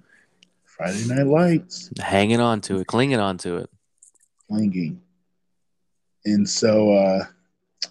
[0.64, 1.90] Friday Night Lights.
[1.98, 3.70] Hanging on to it, clinging on to it.
[4.48, 5.00] Clinging.
[6.24, 7.24] And so uh,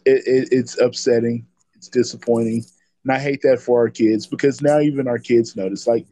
[0.06, 1.48] it, it, it's upsetting.
[1.76, 2.66] It's disappointing.
[3.04, 5.88] And I hate that for our kids because now even our kids notice.
[5.88, 6.06] Like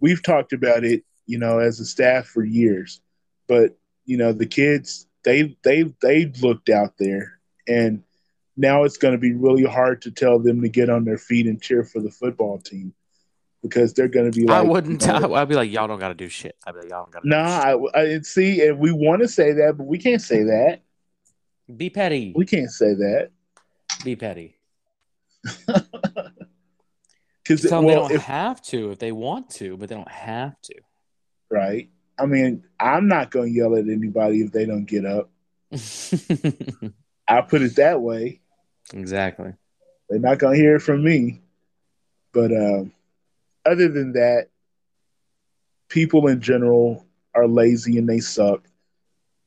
[0.00, 3.00] we've talked about it, you know, as a staff for years.
[3.48, 8.02] But, you know, the kids, they they they looked out there and
[8.56, 11.46] now it's going to be really hard to tell them to get on their feet
[11.46, 12.94] and cheer for the football team
[13.62, 14.58] because they're going to be like.
[14.58, 15.02] I wouldn't.
[15.02, 16.56] You know, I'd be like, y'all don't got to do shit.
[16.66, 17.28] I'd be like, y'all don't got to.
[17.28, 20.82] Nah, I, I see, and we want to say that, but we can't say that.
[21.74, 22.32] Be petty.
[22.36, 23.30] We can't say that.
[24.04, 24.58] Be petty.
[27.44, 30.58] Because well, they don't if, have to if they want to, but they don't have
[30.62, 30.74] to.
[31.50, 31.90] Right.
[32.18, 35.30] I mean, I'm not going to yell at anybody if they don't get up.
[37.28, 38.40] I put it that way.
[38.92, 39.54] Exactly.
[40.08, 41.40] They're not going to hear it from me.
[42.32, 42.92] But um,
[43.64, 44.48] other than that,
[45.88, 48.62] people in general are lazy and they suck.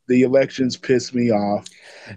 [0.07, 1.67] The elections piss me off.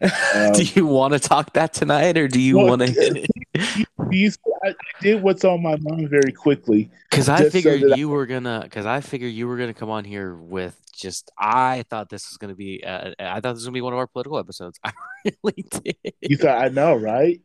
[0.01, 3.86] Um, do you want to talk that tonight, or do you well, want to?
[4.12, 8.26] I did what's on my mind very quickly because I figured so you I, were
[8.26, 8.61] gonna.
[8.62, 11.30] Because I figured you were gonna come on here with just.
[11.38, 12.84] I thought this was gonna be.
[12.84, 14.78] Uh, I thought this was gonna be one of our political episodes.
[14.84, 14.92] I
[15.24, 15.96] really did.
[16.20, 17.40] You thought I know, right?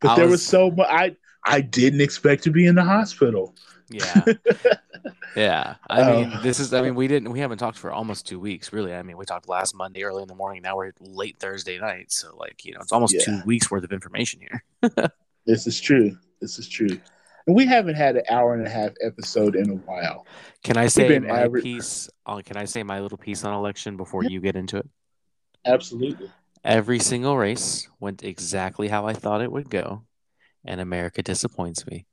[0.00, 0.88] But I there was, was so much.
[0.88, 3.54] I I didn't expect to be in the hospital.
[3.90, 4.24] Yeah.
[5.36, 5.74] yeah.
[5.88, 8.38] I mean, um, this is, I mean, we didn't, we haven't talked for almost two
[8.38, 8.94] weeks, really.
[8.94, 10.62] I mean, we talked last Monday early in the morning.
[10.62, 12.12] Now we're late Thursday night.
[12.12, 13.24] So, like, you know, it's almost yeah.
[13.24, 14.64] two weeks worth of information here.
[15.48, 16.16] this is true.
[16.40, 17.00] This is true.
[17.46, 20.26] And we haven't had an hour and a half episode in a while.
[20.62, 21.64] Can I say my average...
[21.64, 24.28] piece on, can I say my little piece on election before yeah.
[24.28, 24.88] you get into it?
[25.64, 26.30] Absolutely.
[26.62, 30.04] Every single race went exactly how I thought it would go.
[30.66, 32.06] And America disappoints me.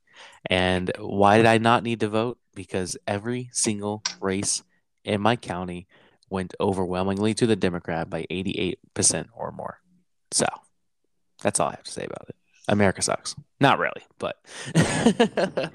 [0.48, 2.38] And why did I not need to vote?
[2.54, 4.62] Because every single race
[5.04, 5.86] in my county
[6.30, 9.80] went overwhelmingly to the Democrat by 88% or more.
[10.30, 10.46] So
[11.42, 12.36] That's all I have to say about it.
[12.68, 13.34] America sucks.
[13.60, 14.36] Not really, but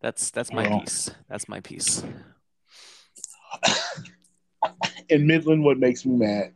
[0.00, 0.80] that's that's my Well.
[0.80, 1.10] piece.
[1.28, 2.02] That's my piece.
[5.08, 6.52] in Midland, what makes me mad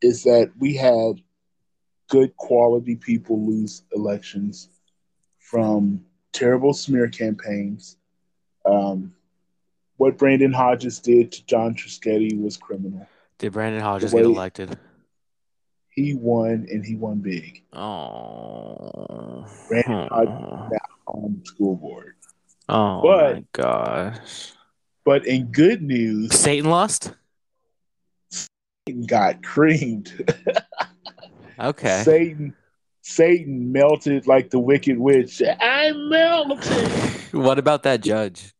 [0.00, 1.20] is that we had
[2.08, 4.68] good quality people lose elections
[5.38, 7.96] from terrible smear campaigns.
[8.64, 9.12] Um,
[9.96, 13.06] what Brandon Hodges did to John Trischetti was criminal.
[13.38, 14.22] Did Brandon Hodges Wait.
[14.22, 14.78] get elected?
[15.98, 19.44] He won, and he won big Oh.
[19.68, 20.68] Brandon Oh,
[21.08, 22.14] on the school board.
[22.68, 24.52] oh But- my gosh.
[25.04, 27.14] But in good news, Satan lost?
[28.30, 30.24] Satan got creamed.
[31.60, 32.02] Okay.
[32.04, 32.54] Satan,
[33.02, 35.42] Satan melted like the wicked witch.
[35.60, 36.90] I melted.
[37.32, 38.54] What about that judge?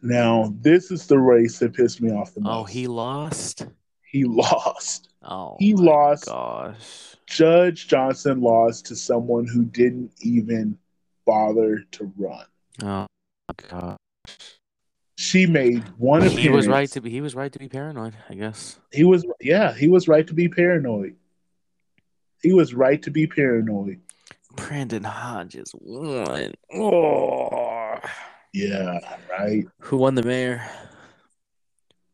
[0.00, 2.56] Now, this is the race that pissed me off the oh, most.
[2.60, 3.66] Oh, he lost?
[4.10, 5.11] he lost.
[5.24, 6.26] Oh, He lost.
[6.26, 7.16] Gosh.
[7.26, 10.76] Judge Johnson lost to someone who didn't even
[11.24, 12.44] bother to run.
[12.82, 13.06] Oh
[13.68, 13.96] god.
[15.16, 16.38] She made one appearance.
[16.40, 18.78] He was right to be he was right to be paranoid, I guess.
[18.92, 21.14] He was yeah, he was right to be paranoid.
[22.42, 24.00] He was right to be paranoid.
[24.56, 26.52] Brandon Hodges won.
[26.74, 27.98] Oh.
[28.52, 28.98] Yeah,
[29.30, 29.64] right.
[29.80, 30.62] Who won the mayor?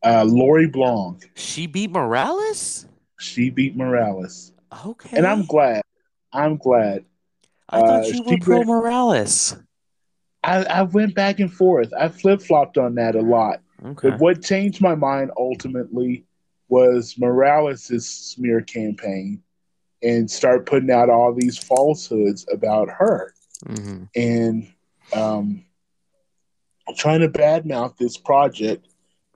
[0.05, 2.85] Uh, Lori Blong, She beat Morales?
[3.19, 4.51] She beat Morales,
[4.85, 5.17] Okay.
[5.17, 5.81] and I'm glad.
[6.33, 7.05] I'm glad.
[7.69, 9.55] I thought uh, you she were pro Morales.
[10.43, 11.91] I, I went back and forth.
[11.93, 13.61] I flip flopped on that a lot.
[13.85, 14.09] Okay.
[14.09, 16.25] But what changed my mind ultimately
[16.69, 19.43] was Morales' smear campaign
[20.01, 23.33] and start putting out all these falsehoods about her
[23.67, 24.71] hmm and
[25.13, 25.65] um,
[26.95, 28.87] trying to badmouth this project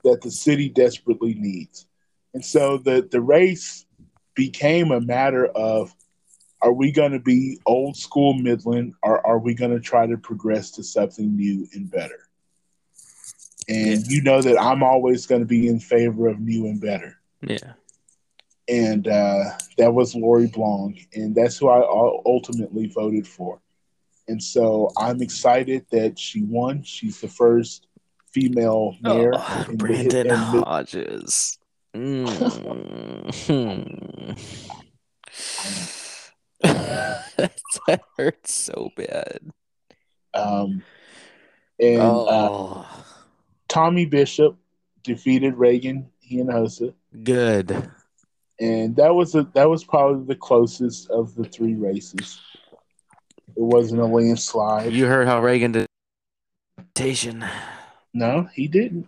[0.04, 1.86] that the city desperately needs.
[2.34, 3.86] And so the, the race
[4.36, 5.94] became a matter of
[6.62, 10.18] are we going to be old school Midland or are we going to try to
[10.18, 12.20] progress to something new and better?
[13.68, 17.18] And you know that I'm always going to be in favor of new and better.
[17.42, 17.74] Yeah.
[18.70, 19.44] And uh,
[19.78, 20.98] that was Lori Blong.
[21.14, 21.82] And that's who I
[22.26, 23.60] ultimately voted for.
[24.30, 26.84] And so I'm excited that she won.
[26.84, 27.88] She's the first
[28.32, 29.32] female mayor.
[29.36, 31.58] Oh, in the- Brandon the- Hodges.
[31.96, 32.28] Mm.
[37.88, 39.40] that hurts so bad.
[40.34, 40.82] um,
[41.80, 42.88] and uh, oh,
[43.68, 44.58] Tommy Bishop
[45.04, 46.94] defeated Reagan Hinojosa.
[47.24, 47.92] good.
[48.60, 52.40] and that was a, that was probably the closest of the three races.
[53.56, 54.94] It wasn't a landslide.
[54.94, 55.86] You heard how Reagan did.
[58.14, 59.08] No, he didn't.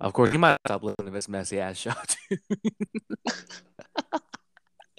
[0.00, 2.36] Of course, he might stop listening to this messy ass show too.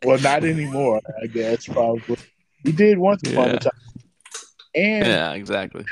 [0.05, 0.99] Well, not anymore.
[1.22, 2.18] I guess probably
[2.64, 3.53] he did once upon Yeah.
[3.53, 3.72] a time.
[4.76, 5.86] And yeah, exactly.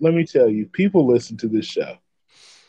[0.00, 1.96] let me tell you, people listen to this show.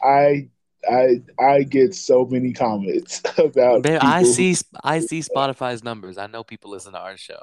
[0.04, 0.50] I
[0.89, 3.84] I I get so many comments about.
[3.84, 6.18] Babe, I see I see Spotify's numbers.
[6.18, 7.39] I know people listen to our show.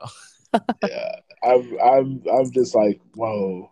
[0.86, 3.70] Yeah, I'm I'm I'm just like, whoa,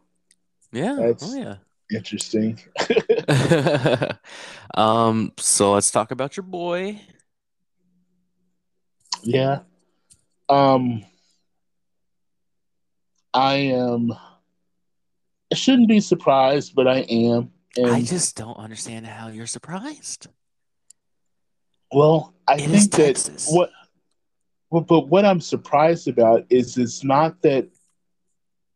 [0.72, 0.96] Yeah.
[0.98, 1.56] Oh, That's- oh yeah.
[1.94, 2.58] Interesting.
[4.74, 7.00] um, so let's talk about your boy.
[9.22, 9.60] Yeah.
[10.48, 11.04] Um
[13.34, 14.12] I am
[15.52, 17.52] I shouldn't be surprised, but I am.
[17.76, 20.26] And I just don't understand how you're surprised.
[21.92, 23.48] well, I It think that Texas.
[23.50, 23.70] what
[24.70, 27.68] well, but what I'm surprised about is it's not that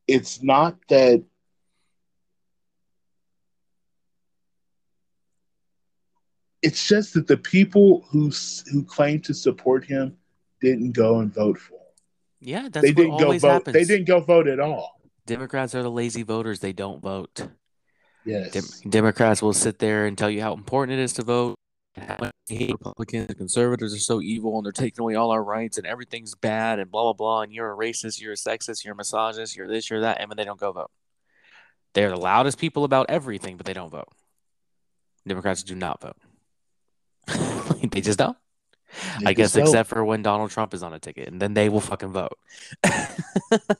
[0.06, 1.24] it's not that
[6.64, 8.32] it's just that the people who
[8.72, 10.16] who claim to support him
[10.60, 11.80] didn't go and vote for him.
[12.40, 13.48] Yeah, that's they what didn't go always vote.
[13.52, 13.74] happens.
[13.74, 15.00] They didn't go vote at all.
[15.26, 16.60] Democrats are the lazy voters.
[16.60, 17.48] They don't vote.
[18.24, 18.50] Yes.
[18.50, 21.56] Dem- Democrats will sit there and tell you how important it is to vote.
[21.96, 25.78] How hate Republicans and conservatives are so evil and they're taking away all our rights
[25.78, 28.94] and everything's bad and blah blah blah and you're a racist, you're a sexist, you're
[28.94, 30.90] a misogynist, you're this, you're that, and then they don't go vote.
[31.92, 34.08] They're the loudest people about everything, but they don't vote.
[35.26, 36.16] Democrats do not vote.
[37.90, 38.36] they just don't.
[39.20, 39.62] They I guess don't.
[39.62, 42.38] except for when Donald Trump is on a ticket, and then they will fucking vote.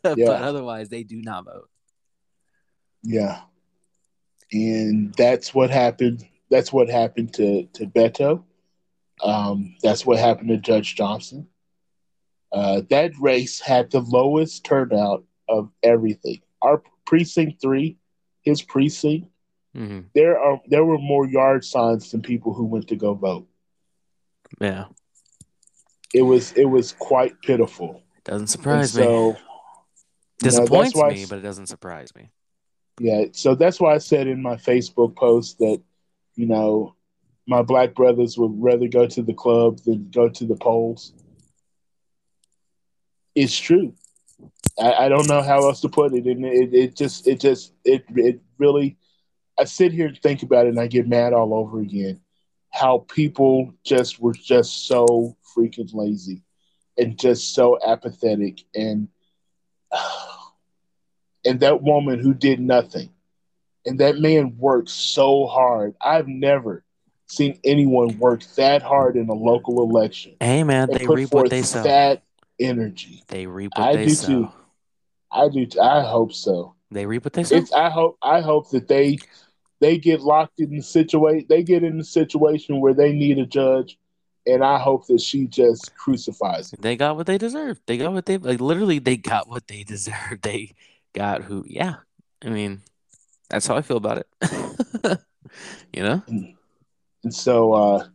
[0.03, 1.69] But otherwise, they do not vote.
[3.03, 3.41] Yeah.
[4.53, 6.27] And that's what happened.
[6.51, 8.45] That's what happened to, to Beto.
[9.23, 11.49] Um, that's what happened to Judge Johnson.
[12.53, 16.41] Uh, that race had the lowest turnout of everything.
[16.63, 17.99] Our precinct three,
[18.43, 19.29] his precinct,
[19.75, 23.47] hmm there are there were more yard signs than people who went to go vote.
[24.61, 24.85] Yeah.
[26.15, 28.03] It was it was quite pitiful.
[28.25, 29.03] Doesn't And surprise me.
[29.03, 29.37] so
[30.43, 32.31] you know, that's Disappoints I me, but it doesn't surprise me.
[33.01, 35.83] Yeah, so that's why I said in my Facebook post that,
[36.37, 36.95] you know,
[37.47, 41.13] my black brothers would rather go to the club than go to the polls.
[43.35, 43.95] It's true.
[44.81, 47.73] I, I don't know how else to put it, and it, it just, it just,
[47.85, 48.97] it, it really.
[49.59, 52.21] I sit here and think about it, and I get mad all over again.
[52.71, 56.43] How people just were just so freaking lazy,
[56.99, 59.09] and just so apathetic, and
[61.45, 63.11] and that woman who did nothing
[63.87, 65.95] and that man worked so hard.
[66.01, 66.85] I've never
[67.27, 71.63] seen anyone work that hard in a local election Hey man, they reap what they
[71.63, 71.83] sow.
[71.83, 72.23] that
[72.61, 73.23] energy.
[73.29, 74.27] They reap what I they do sow.
[74.27, 74.49] too.
[75.33, 75.67] I do.
[75.81, 76.75] I hope so.
[76.91, 77.57] They reap what they sow.
[77.57, 77.73] It's.
[77.73, 78.19] I hope.
[78.23, 79.19] I hope that they
[79.85, 81.45] they get locked in the situation.
[81.51, 83.99] They get in the situation where they need a judge,
[84.47, 86.79] and I hope that she just crucifies him.
[86.81, 87.83] They got what they deserved.
[87.85, 88.63] They got what they like.
[88.63, 90.41] Literally, they got what they deserved.
[90.41, 90.75] They
[91.13, 91.67] got who?
[91.69, 91.97] Yeah.
[92.43, 92.81] I mean,
[93.51, 94.29] that's how I feel about it.
[95.93, 96.23] you know?
[97.23, 98.07] And so uh,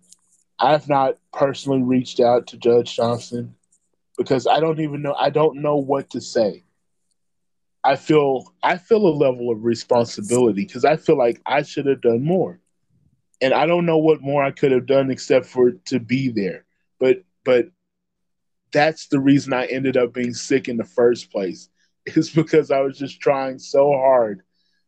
[0.59, 3.53] I've not personally reached out to Judge Johnson
[4.17, 6.63] because I don't even know I don't know what to say.
[7.83, 12.01] I feel I feel a level of responsibility because I feel like I should have
[12.01, 12.59] done more.
[13.41, 16.65] And I don't know what more I could have done except for to be there.
[16.99, 17.69] But but
[18.71, 21.69] that's the reason I ended up being sick in the first place.
[22.05, 24.41] Is because I was just trying so hard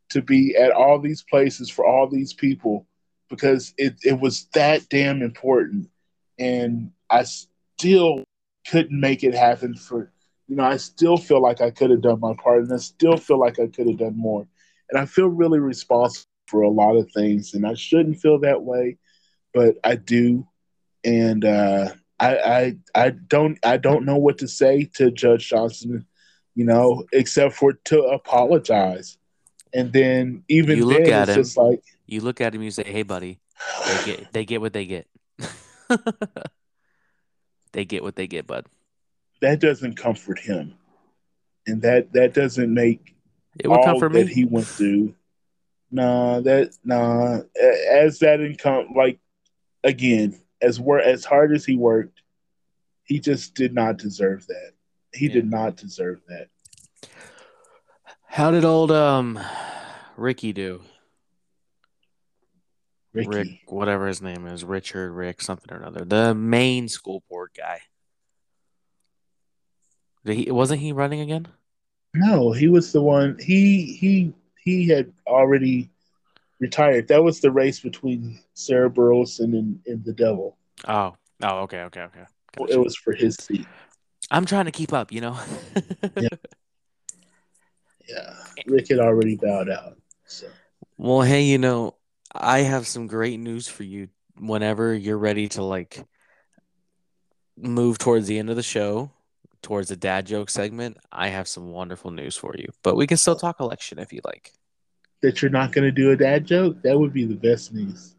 [0.10, 2.88] to be at all these places for all these people
[3.30, 5.90] because it, it was that damn important.
[6.38, 8.24] And I still
[8.68, 10.12] couldn't make it happen for,
[10.52, 13.16] you know, I still feel like I could have done my part and I still
[13.16, 14.46] feel like I could have done more.
[14.90, 17.54] And I feel really responsible for a lot of things.
[17.54, 18.98] And I shouldn't feel that way,
[19.54, 20.46] but I do.
[21.06, 26.06] And uh, I, I, I don't, I don't know what to say to Judge Johnson,
[26.54, 29.18] you know, except for to apologize.
[29.74, 31.44] And then even You look then, at it's him.
[31.44, 33.40] just like, You look at him, you say, "Hey, buddy,
[33.88, 35.08] they get they get what they get.
[37.72, 38.66] they get what they get, bud.
[39.42, 40.76] That doesn't comfort him,
[41.68, 43.16] and that that doesn't make
[43.60, 44.34] It would all comfort that me.
[44.34, 45.14] he went through.
[45.92, 47.42] Nah, that nah.
[47.92, 49.20] As that income, like
[49.84, 52.22] again, as wor- as hard as he worked,
[53.04, 54.72] he just did not deserve that.
[55.14, 55.34] He Yeah.
[55.34, 56.48] did not deserve that.
[58.26, 59.40] How did old um
[60.16, 60.82] Ricky do?
[63.14, 66.06] Ricky, Rick, whatever his name is, Richard, Rick, something or another.
[66.06, 67.82] The main school board guy.
[70.26, 71.48] Did he wasn't he running again?
[72.14, 73.38] no, he was the one.
[73.40, 75.90] He he he had already
[76.60, 77.08] retired.
[77.08, 80.58] That was the race between Sarah Burleson and, and the Devil.
[80.88, 82.26] Oh, oh, okay, okay, okay.
[82.70, 83.68] It was for his seat.
[84.30, 85.38] I'm trying to keep up, you know.
[86.20, 86.30] Yeah.
[88.10, 88.34] Yeah,
[88.66, 89.98] Rick had already bowed out.
[90.26, 90.48] So.
[90.98, 91.96] Well, hey, you know,
[92.34, 96.04] I have some great news for you whenever you're ready to like
[97.56, 99.12] move towards the end of the show,
[99.62, 100.98] towards the dad joke segment.
[101.12, 104.22] I have some wonderful news for you, but we can still talk election if you
[104.26, 104.52] like.
[105.22, 108.16] that you're not going to do a dad joke, that would be the best news.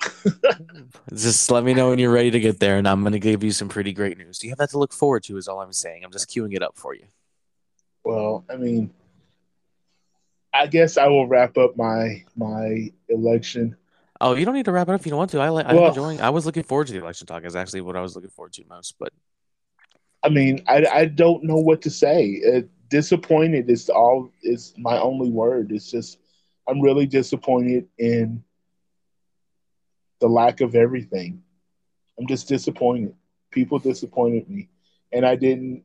[1.14, 3.44] Just let me know when you're ready to get there, and I'm going to give
[3.44, 4.38] you some pretty great news.
[4.38, 6.04] Do you have that to look forward to, is all I'm saying.
[6.04, 7.04] I'm just queuing it up for you.
[8.04, 8.92] Well, I mean,
[10.52, 13.76] I guess I will wrap up my my election.
[14.20, 15.40] Oh, you don't need to wrap it up if you don't want to.
[15.40, 15.66] I like.
[15.66, 16.20] I'm Well- enjoying.
[16.20, 17.44] I was looking forward to the election talk.
[17.44, 18.96] Is actually what I was looking forward to most.
[18.98, 19.12] But
[20.22, 22.40] I mean, I, I don't know what to say.
[22.46, 25.72] Uh, disappointed is all is my only word.
[25.72, 26.18] It's just
[26.68, 28.42] I'm really disappointed in
[30.20, 31.42] the lack of everything.
[32.18, 33.14] I'm just disappointed.
[33.50, 34.68] People disappointed me,
[35.12, 35.84] and I didn't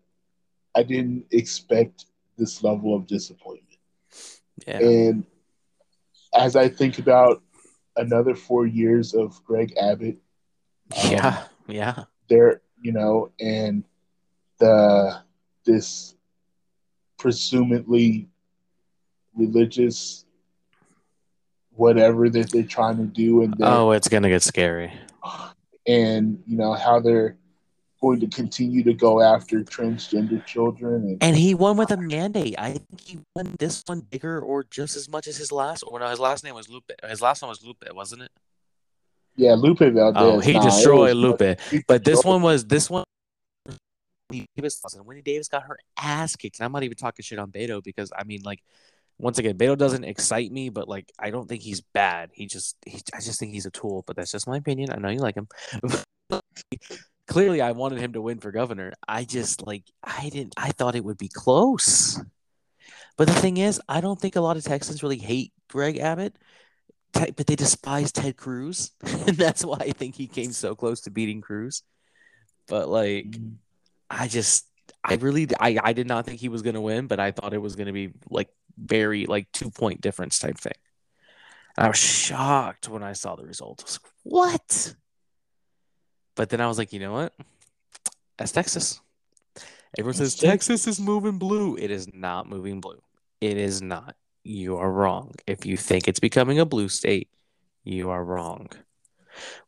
[0.75, 2.05] I didn't expect
[2.37, 3.79] this level of disappointment.
[4.67, 5.25] yeah, And
[6.35, 7.41] as I think about
[7.95, 10.17] another four years of Greg Abbott,
[11.03, 12.03] um, yeah, yeah.
[12.29, 13.83] there, you know, and
[14.59, 15.19] the
[15.65, 16.15] this
[17.17, 18.27] presumably
[19.35, 20.25] religious
[21.75, 24.91] whatever that they're trying to do, and they're- Oh, it's gonna get scary.
[25.85, 27.37] and you know how they're
[28.01, 32.55] going to continue to go after transgender children and And he won with a mandate.
[32.57, 35.83] I think he won this one bigger or just as much as his last.
[35.87, 36.91] Or no, his last name was Lupe.
[37.09, 38.31] His last one was Lupe, wasn't it?
[39.35, 40.13] yeah, Lupe Valdez.
[40.21, 41.59] Oh, he nah, destroyed was- Lupe.
[41.71, 43.03] he But this one was this one.
[44.29, 46.59] Wendy Davis lost, and Wendy Davis got her ass kicked.
[46.59, 48.61] And I'm not even talking shit on Beto because I mean, like,
[49.17, 52.29] once again, Beto doesn't excite me, but like, I don't think he's bad.
[52.33, 54.03] He just, he, I just think he's a tool.
[54.05, 54.91] But that's just my opinion.
[54.91, 55.47] I know you like him.
[57.27, 58.93] clearly I wanted him to win for governor.
[59.07, 62.21] I just like I didn't I thought it would be close.
[63.17, 66.35] But the thing is, I don't think a lot of Texans really hate Greg Abbott,
[67.13, 71.11] but they despise Ted Cruz, and that's why I think he came so close to
[71.11, 71.83] beating Cruz.
[72.67, 73.55] But like, mm-hmm.
[74.09, 74.65] I just,
[75.03, 77.53] I really, I, I did not think he was going to win, but I thought
[77.53, 80.73] it was going to be like very like two point difference type thing.
[81.77, 83.81] And I was shocked when I saw the result.
[83.81, 84.95] I was like, what?
[86.35, 87.33] But then I was like, you know what?
[88.37, 89.01] That's Texas.
[89.97, 91.75] Everyone says Texas is moving blue.
[91.75, 93.01] It is not moving blue.
[93.41, 94.15] It is not.
[94.43, 95.33] You are wrong.
[95.47, 97.29] If you think it's becoming a blue state,
[97.83, 98.69] you are wrong.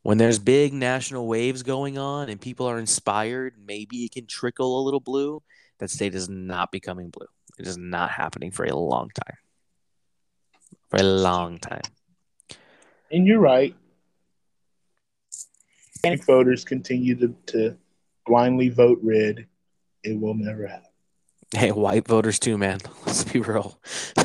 [0.01, 4.79] When there's big national waves going on and people are inspired, maybe it can trickle
[4.79, 5.41] a little blue.
[5.79, 7.27] That state is not becoming blue.
[7.57, 9.37] It is not happening for a long time.
[10.89, 11.81] For a long time.
[13.11, 13.75] And you're right.
[15.93, 17.77] Hispanic voters continue to, to
[18.25, 19.47] blindly vote red.
[20.03, 20.89] It will never happen.
[21.53, 22.79] Hey, white voters too, man.
[23.05, 23.79] Let's be real.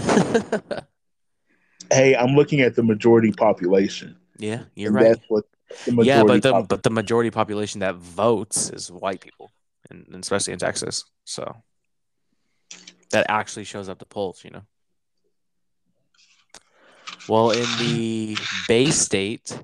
[1.90, 4.16] hey, I'm looking at the majority population.
[4.44, 5.04] Yeah, you're right.
[5.04, 5.44] That's what
[6.02, 9.50] yeah, but the pop- but the majority population that votes is white people,
[9.90, 11.04] and, and especially in Texas.
[11.24, 11.56] So
[13.10, 14.62] that actually shows up the polls, you know.
[17.26, 18.36] Well, in the
[18.68, 19.58] Bay State,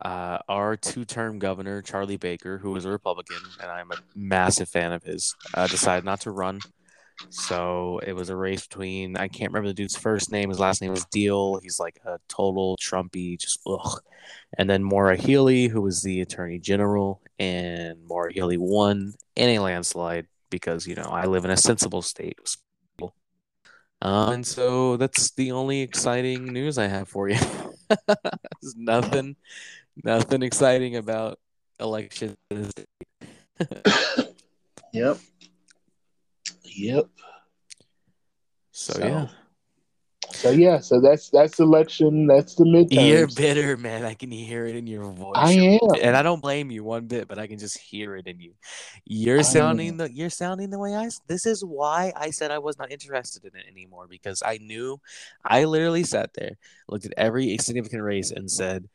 [0.00, 4.92] uh, our two-term governor Charlie Baker, who was a Republican, and I'm a massive fan
[4.92, 6.60] of his, uh, decided not to run.
[7.30, 10.48] So it was a race between I can't remember the dude's first name.
[10.48, 11.60] His last name was Diehl.
[11.62, 14.00] He's like a total Trumpy, just ugh.
[14.58, 19.58] And then Maura Healey, who was the Attorney General, and Maura Healey won in a
[19.58, 22.38] landslide because you know I live in a sensible state.
[24.04, 27.38] Uh, and so that's the only exciting news I have for you.
[28.06, 29.36] There's nothing,
[30.04, 31.38] nothing exciting about
[31.80, 32.36] elections.
[34.92, 35.16] yep.
[36.74, 37.08] Yep.
[38.72, 39.26] So, so, yeah.
[40.32, 42.26] So yeah, so that's that's election.
[42.26, 43.08] That's the midterm.
[43.08, 44.04] You're bitter, man.
[44.04, 45.36] I can hear it in your voice.
[45.36, 48.26] I am, and I don't blame you one bit, but I can just hear it
[48.26, 48.52] in you.
[49.04, 49.96] You're I sounding am.
[49.98, 51.08] the you're sounding the way I.
[51.28, 55.00] This is why I said I was not interested in it anymore because I knew.
[55.44, 56.56] I literally sat there,
[56.88, 58.88] looked at every significant race, and said,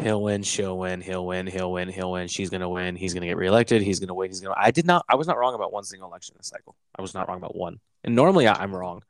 [0.00, 2.28] he'll win, she'll win, he'll win, he'll win, he'll win.
[2.28, 2.96] She's gonna win.
[2.96, 3.82] He's gonna get reelected.
[3.82, 4.30] He's gonna win.
[4.30, 4.54] He's gonna.
[4.56, 5.04] I did not.
[5.08, 6.76] I was not wrong about one single election this cycle.
[6.96, 7.80] I was not wrong about one.
[8.04, 9.02] And normally I, am wrong.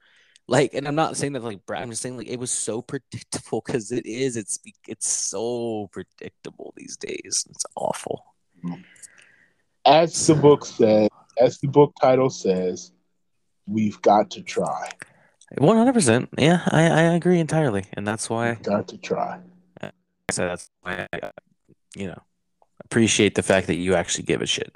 [0.48, 3.62] Like, and I'm not saying that like I'm just saying like it was so predictable
[3.64, 4.36] because it is.
[4.36, 7.44] It's it's so predictable these days.
[7.50, 8.24] It's awful.
[9.84, 11.08] As the book says,
[11.38, 12.92] as the book title says,
[13.66, 14.88] we've got to try.
[15.58, 16.28] One hundred percent.
[16.36, 19.38] Yeah, I, I agree entirely, and that's why we've got to try.
[20.30, 21.30] So that's why I,
[21.94, 22.20] you know,
[22.84, 24.74] appreciate the fact that you actually give a shit.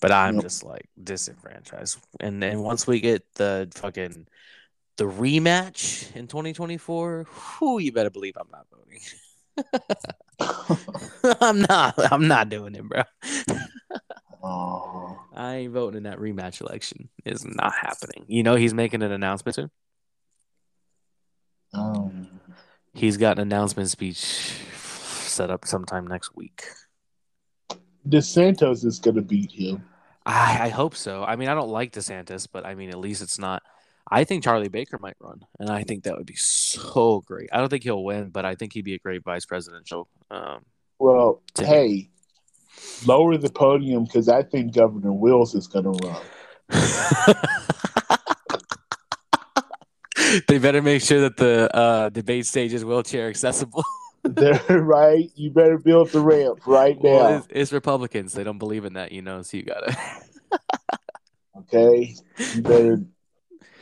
[0.00, 0.44] But I'm yep.
[0.44, 1.98] just like disenfranchised.
[2.20, 4.26] And then once we get the fucking
[4.96, 7.26] the rematch in 2024,
[7.60, 9.00] whoo, you better believe I'm not voting.
[11.40, 12.12] I'm not.
[12.12, 13.02] I'm not doing it, bro.
[14.42, 15.18] oh.
[15.34, 17.08] I ain't voting in that rematch election.
[17.24, 18.24] It's not happening.
[18.26, 19.70] You know he's making an announcement soon.
[21.72, 22.39] Um,
[22.92, 26.64] He's got an announcement speech set up sometime next week.
[28.08, 29.84] DeSantis is going to beat him.
[30.26, 31.24] I, I hope so.
[31.24, 33.62] I mean, I don't like DeSantis, but I mean, at least it's not.
[34.10, 37.48] I think Charlie Baker might run, and I think that would be so great.
[37.52, 40.08] I don't think he'll win, but I think he'd be a great vice presidential.
[40.30, 40.64] Um,
[40.98, 42.08] well, hey,
[43.06, 47.36] lower the podium because I think Governor Wills is going to run.
[50.48, 53.84] they better make sure that the uh, debate stage is wheelchair accessible.
[54.22, 55.30] They're right.
[55.34, 57.10] You better build the ramp right now.
[57.10, 58.34] Well, it's, it's, Republicans.
[58.34, 59.42] They don't believe in that, you know.
[59.42, 59.96] So you gotta.
[61.58, 62.14] okay,
[62.54, 63.00] you better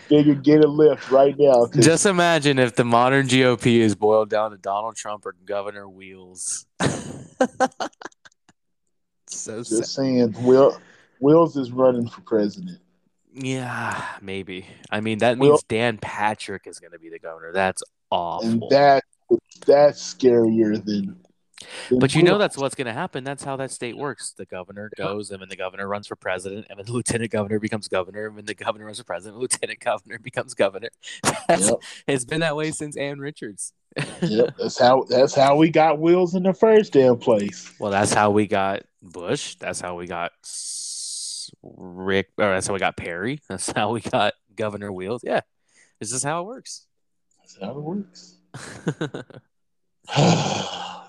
[0.09, 1.66] figure get a lift right now.
[1.66, 6.66] Just imagine if the modern GOP is boiled down to Donald Trump or Governor Wheels.
[9.27, 9.87] so just sad.
[9.87, 10.79] saying, Will
[11.20, 12.81] Wills is running for president.
[13.40, 14.66] Yeah, maybe.
[14.90, 17.52] I mean, that means well, Dan Patrick is going to be the governor.
[17.52, 18.48] That's awful.
[18.48, 19.05] And that
[19.65, 21.19] that's scarier than.
[21.89, 23.23] than but you know that's what's going to happen.
[23.23, 24.32] That's how that state works.
[24.32, 27.60] The governor goes, and then the governor runs for president, and then the lieutenant governor
[27.60, 30.89] becomes governor, and then the governor runs for president, lieutenant governor becomes governor.
[31.48, 31.81] Yep.
[32.06, 33.73] It's been that way since Ann Richards.
[34.20, 37.73] yep, that's how that's how we got Wills in the first damn place.
[37.78, 39.55] Well, that's how we got Bush.
[39.55, 40.32] That's how we got
[41.62, 43.41] Rick, or that's how we got Perry.
[43.49, 45.23] That's how we got Governor Wheels.
[45.25, 45.41] Yeah,
[46.01, 46.87] this is how it works.
[47.41, 48.35] That's how it works.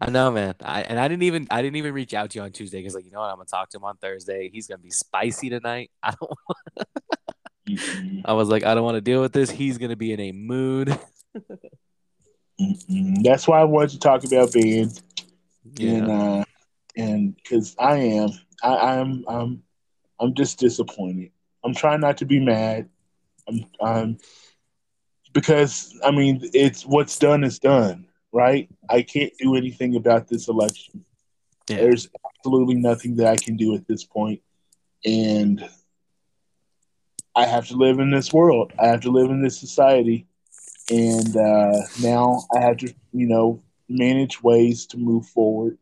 [0.00, 0.54] I know, man.
[0.62, 2.94] I and I didn't even I didn't even reach out to you on Tuesday because
[2.94, 4.48] like you know what I'm gonna talk to him on Thursday.
[4.52, 5.90] He's gonna be spicy tonight.
[6.02, 6.38] I don't.
[7.68, 8.22] Mm-mm.
[8.24, 9.50] I was like, I don't want to deal with this.
[9.50, 10.98] He's gonna be in a mood.
[13.22, 14.92] That's why I wanted to talk about and
[15.78, 16.06] Yeah.
[16.06, 16.44] uh,
[16.98, 18.30] and because I am,
[18.62, 19.62] I, I'm, I'm,
[20.20, 21.30] I'm just disappointed.
[21.64, 22.88] I'm trying not to be mad.
[23.48, 24.18] I'm, I'm
[25.32, 28.68] because I mean, it's what's done is done, right?
[28.90, 31.04] I can't do anything about this election.
[31.68, 31.76] Yeah.
[31.76, 34.42] There's absolutely nothing that I can do at this point,
[35.04, 35.66] and
[37.36, 38.72] I have to live in this world.
[38.78, 40.26] I have to live in this society,
[40.90, 45.78] and uh, now I have to, you know, manage ways to move forward.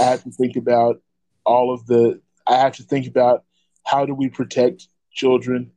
[0.00, 1.00] I have to think about
[1.44, 2.20] all of the.
[2.46, 3.44] I have to think about
[3.84, 5.72] how do we protect children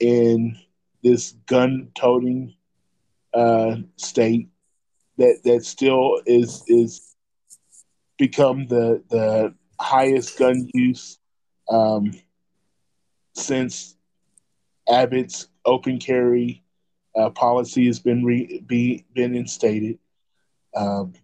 [0.00, 0.56] in
[1.02, 2.54] this gun-toting
[3.34, 4.48] uh, state
[5.18, 7.14] that that still is is
[8.18, 11.18] become the the highest gun use
[11.70, 12.12] um,
[13.34, 13.96] since
[14.88, 16.62] Abbott's open carry
[17.16, 19.98] uh, policy has been re- be been instated.
[20.74, 21.14] Um,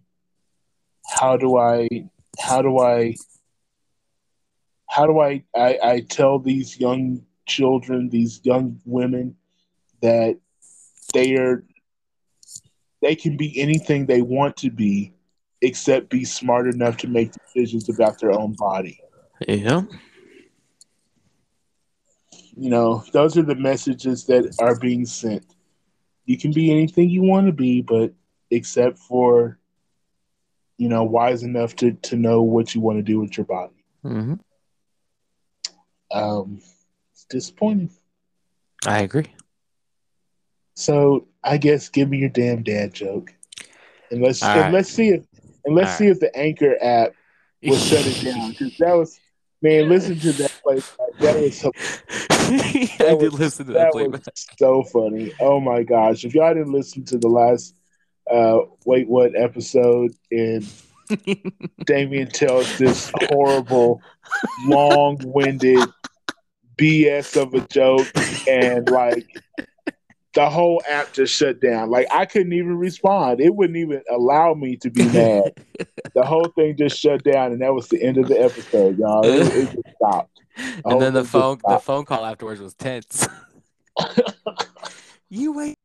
[1.07, 1.87] how do I
[2.39, 3.15] how do I
[4.89, 9.35] how do I, I I tell these young children, these young women
[10.01, 10.37] that
[11.13, 11.63] they are
[13.01, 15.13] they can be anything they want to be
[15.61, 18.99] except be smart enough to make decisions about their own body.
[19.47, 19.83] Yeah.
[22.57, 25.45] You know, those are the messages that are being sent.
[26.25, 28.13] You can be anything you want to be, but
[28.49, 29.59] except for,
[30.77, 33.73] you know, wise enough to, to know what you want to do with your body.
[34.03, 34.33] Mm-hmm.
[36.11, 36.61] Um,
[37.13, 37.91] it's disappointing.
[38.85, 39.33] I agree.
[40.75, 43.33] So I guess give me your damn dad joke,
[44.11, 44.73] and let's and right.
[44.73, 45.23] let's see if
[45.63, 47.13] and let's All see if the Anchor app
[47.63, 49.19] will shut it down because that was
[49.61, 49.89] man.
[49.89, 51.17] Listen to that playback.
[51.19, 51.71] That was so,
[52.29, 54.33] I did was- listen to that that was playback.
[54.59, 55.33] so funny.
[55.39, 56.25] Oh my gosh!
[56.25, 57.73] If y'all didn't listen to the last
[58.31, 60.67] uh, wait what episode and
[61.85, 64.01] Damien tells this horrible,
[64.65, 65.87] long-winded
[66.77, 68.07] BS of a joke,
[68.47, 69.27] and like
[70.33, 71.89] the whole app just shut down.
[71.89, 73.39] Like I couldn't even respond.
[73.39, 75.53] It wouldn't even allow me to be mad.
[76.13, 79.25] the whole thing just shut down, and that was the end of the episode, y'all.
[79.25, 80.41] It, it just stopped.
[80.85, 83.27] and then the phone the phone call afterwards was tense.
[85.29, 85.77] you wait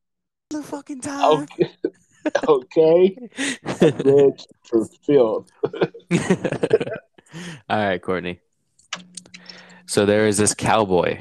[0.51, 1.43] the fucking time.
[1.43, 1.71] Okay,
[2.49, 3.17] okay,
[4.65, 5.51] for filth.
[7.69, 8.41] All right, Courtney.
[9.87, 11.21] So there is this cowboy,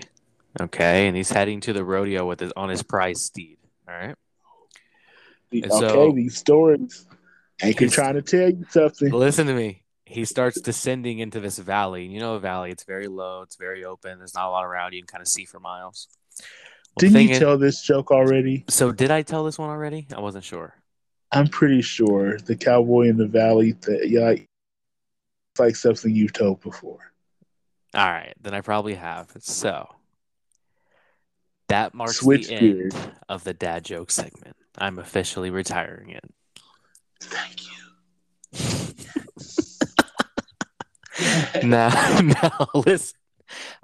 [0.60, 3.58] okay, and he's heading to the rodeo with his on his prize steed.
[3.88, 4.16] All right.
[5.52, 7.06] The- okay, so- these stories.
[7.62, 9.12] Anchor trying to tell you something.
[9.12, 9.84] Listen to me.
[10.06, 12.06] He starts descending into this valley.
[12.06, 12.72] You know, a valley.
[12.72, 13.42] It's very low.
[13.42, 14.18] It's very open.
[14.18, 14.94] There's not a lot around.
[14.94, 16.08] You can kind of see for miles.
[16.40, 16.48] Well,
[17.00, 18.64] Didn't you is- tell this joke already?
[18.70, 20.08] So did I tell this one already?
[20.16, 20.74] I wasn't sure.
[21.32, 23.74] I'm pretty sure the cowboy in the valley.
[23.82, 24.46] That yeah, it's
[25.60, 27.14] like something you've told before.
[27.94, 29.32] All right, then I probably have.
[29.40, 29.88] So
[31.68, 32.96] that marks Switch the gears.
[32.96, 34.56] end of the dad joke segment.
[34.78, 36.24] I'm officially retiring it.
[37.22, 37.70] Thank you.
[41.68, 43.16] now, now listen.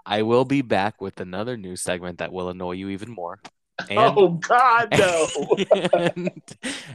[0.06, 3.40] I will be back with another new segment that will annoy you even more.
[3.78, 5.28] Oh, and, oh God, no!
[5.94, 6.32] and,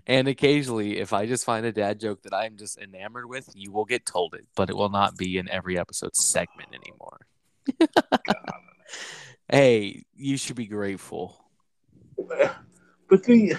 [0.07, 3.71] and occasionally, if I just find a dad joke that I'm just enamored with, you
[3.71, 7.27] will get told it, but it will not be in every episode segment anymore.
[9.51, 11.45] hey, you should be grateful.
[12.17, 13.51] but then,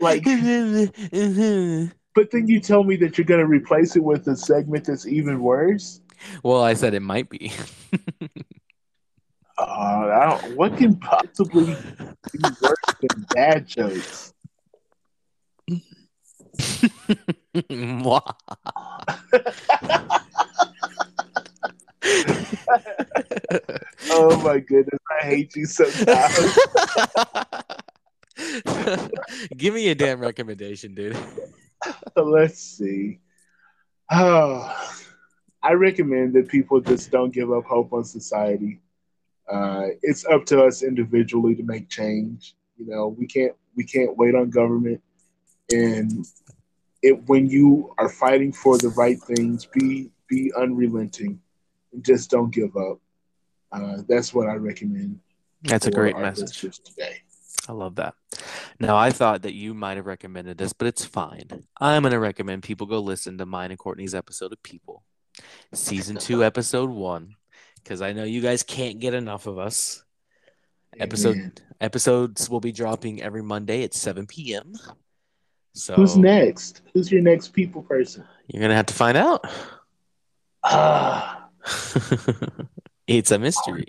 [0.00, 0.24] Like-
[2.14, 5.06] but then you tell me that you're going to replace it with a segment that's
[5.06, 6.00] even worse.
[6.42, 7.52] well, I said it might be.
[9.62, 10.56] Uh, I don't.
[10.56, 11.76] What can possibly
[12.32, 14.34] be worse than dad jokes?
[17.54, 18.34] Mwah.
[24.10, 26.58] Oh my goodness, I hate you so sometimes.
[29.56, 31.16] Give me a damn recommendation, dude.
[32.16, 33.20] Let's see.
[34.10, 34.76] Oh,
[35.62, 38.80] I recommend that people just don't give up hope on society.
[39.50, 42.54] Uh, it's up to us individually to make change.
[42.76, 45.00] You know, we can't we can't wait on government.
[45.72, 46.26] And
[47.02, 51.40] it when you are fighting for the right things, be be unrelenting
[51.92, 52.98] and just don't give up.
[53.70, 55.20] Uh, that's what I recommend.
[55.62, 56.80] That's a great message.
[56.84, 57.22] today.
[57.68, 58.14] I love that.
[58.80, 61.46] Now, I thought that you might have recommended this, but it's fine.
[61.80, 65.04] I'm going to recommend people go listen to mine and Courtney's episode of People,
[65.72, 67.36] season two, episode one,
[67.82, 70.02] because I know you guys can't get enough of us.
[70.98, 71.52] Episode Amen.
[71.80, 74.74] episodes will be dropping every Monday at 7 p.m.
[75.72, 76.82] So Who's next?
[76.92, 78.24] Who's your next people person?
[78.48, 79.44] you're gonna have to find out.
[80.64, 81.48] Ah,
[83.08, 83.88] it's a mystery.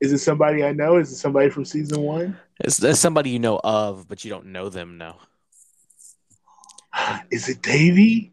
[0.00, 0.96] is it somebody I know?
[0.98, 2.38] Is it somebody from season one?
[2.60, 5.16] It's, it's somebody you know of, but you don't know them No.
[7.32, 8.30] Is it Davy?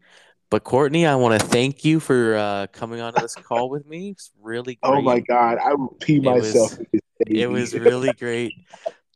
[0.50, 4.10] But Courtney, I want to thank you for uh, coming onto this call with me.
[4.10, 4.98] It's really great.
[4.98, 6.78] Oh my God, I will pee was- myself.
[6.92, 8.54] it's it was really great,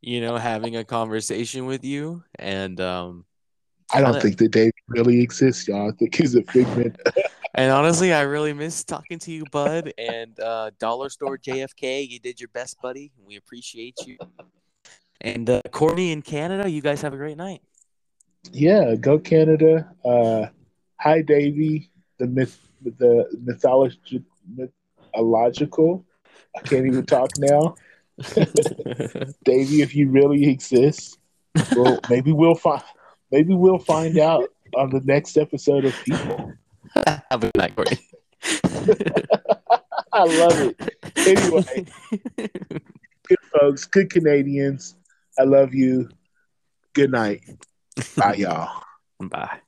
[0.00, 2.22] you know, having a conversation with you.
[2.38, 3.24] And um,
[3.94, 5.88] I don't think the Davy really exists, y'all.
[5.88, 7.00] I think he's a figment.
[7.54, 9.92] and honestly, I really miss talking to you, Bud.
[9.96, 13.12] And uh, Dollar Store JFK, you did your best, buddy.
[13.24, 14.18] We appreciate you.
[15.20, 17.62] And uh, Courtney in Canada, you guys have a great night.
[18.50, 19.88] yeah, go Canada.
[20.04, 20.46] Uh,
[21.02, 21.90] hi, Davy.
[22.18, 24.22] The myth, the mythology,
[24.56, 26.04] mythological.
[26.56, 27.74] I can't even talk now.
[29.44, 31.18] Davy, if you really exist,
[31.74, 32.82] well, maybe we'll find.
[33.32, 36.52] Maybe we'll find out on the next episode of People.
[36.94, 37.98] have a good night, Courtney.
[40.12, 40.96] I love it.
[41.16, 41.86] Anyway,
[43.26, 44.96] good folks, good Canadians.
[45.38, 46.10] I love you.
[46.92, 47.40] Good night.
[48.16, 48.82] Bye, y'all.
[49.18, 49.60] Bye.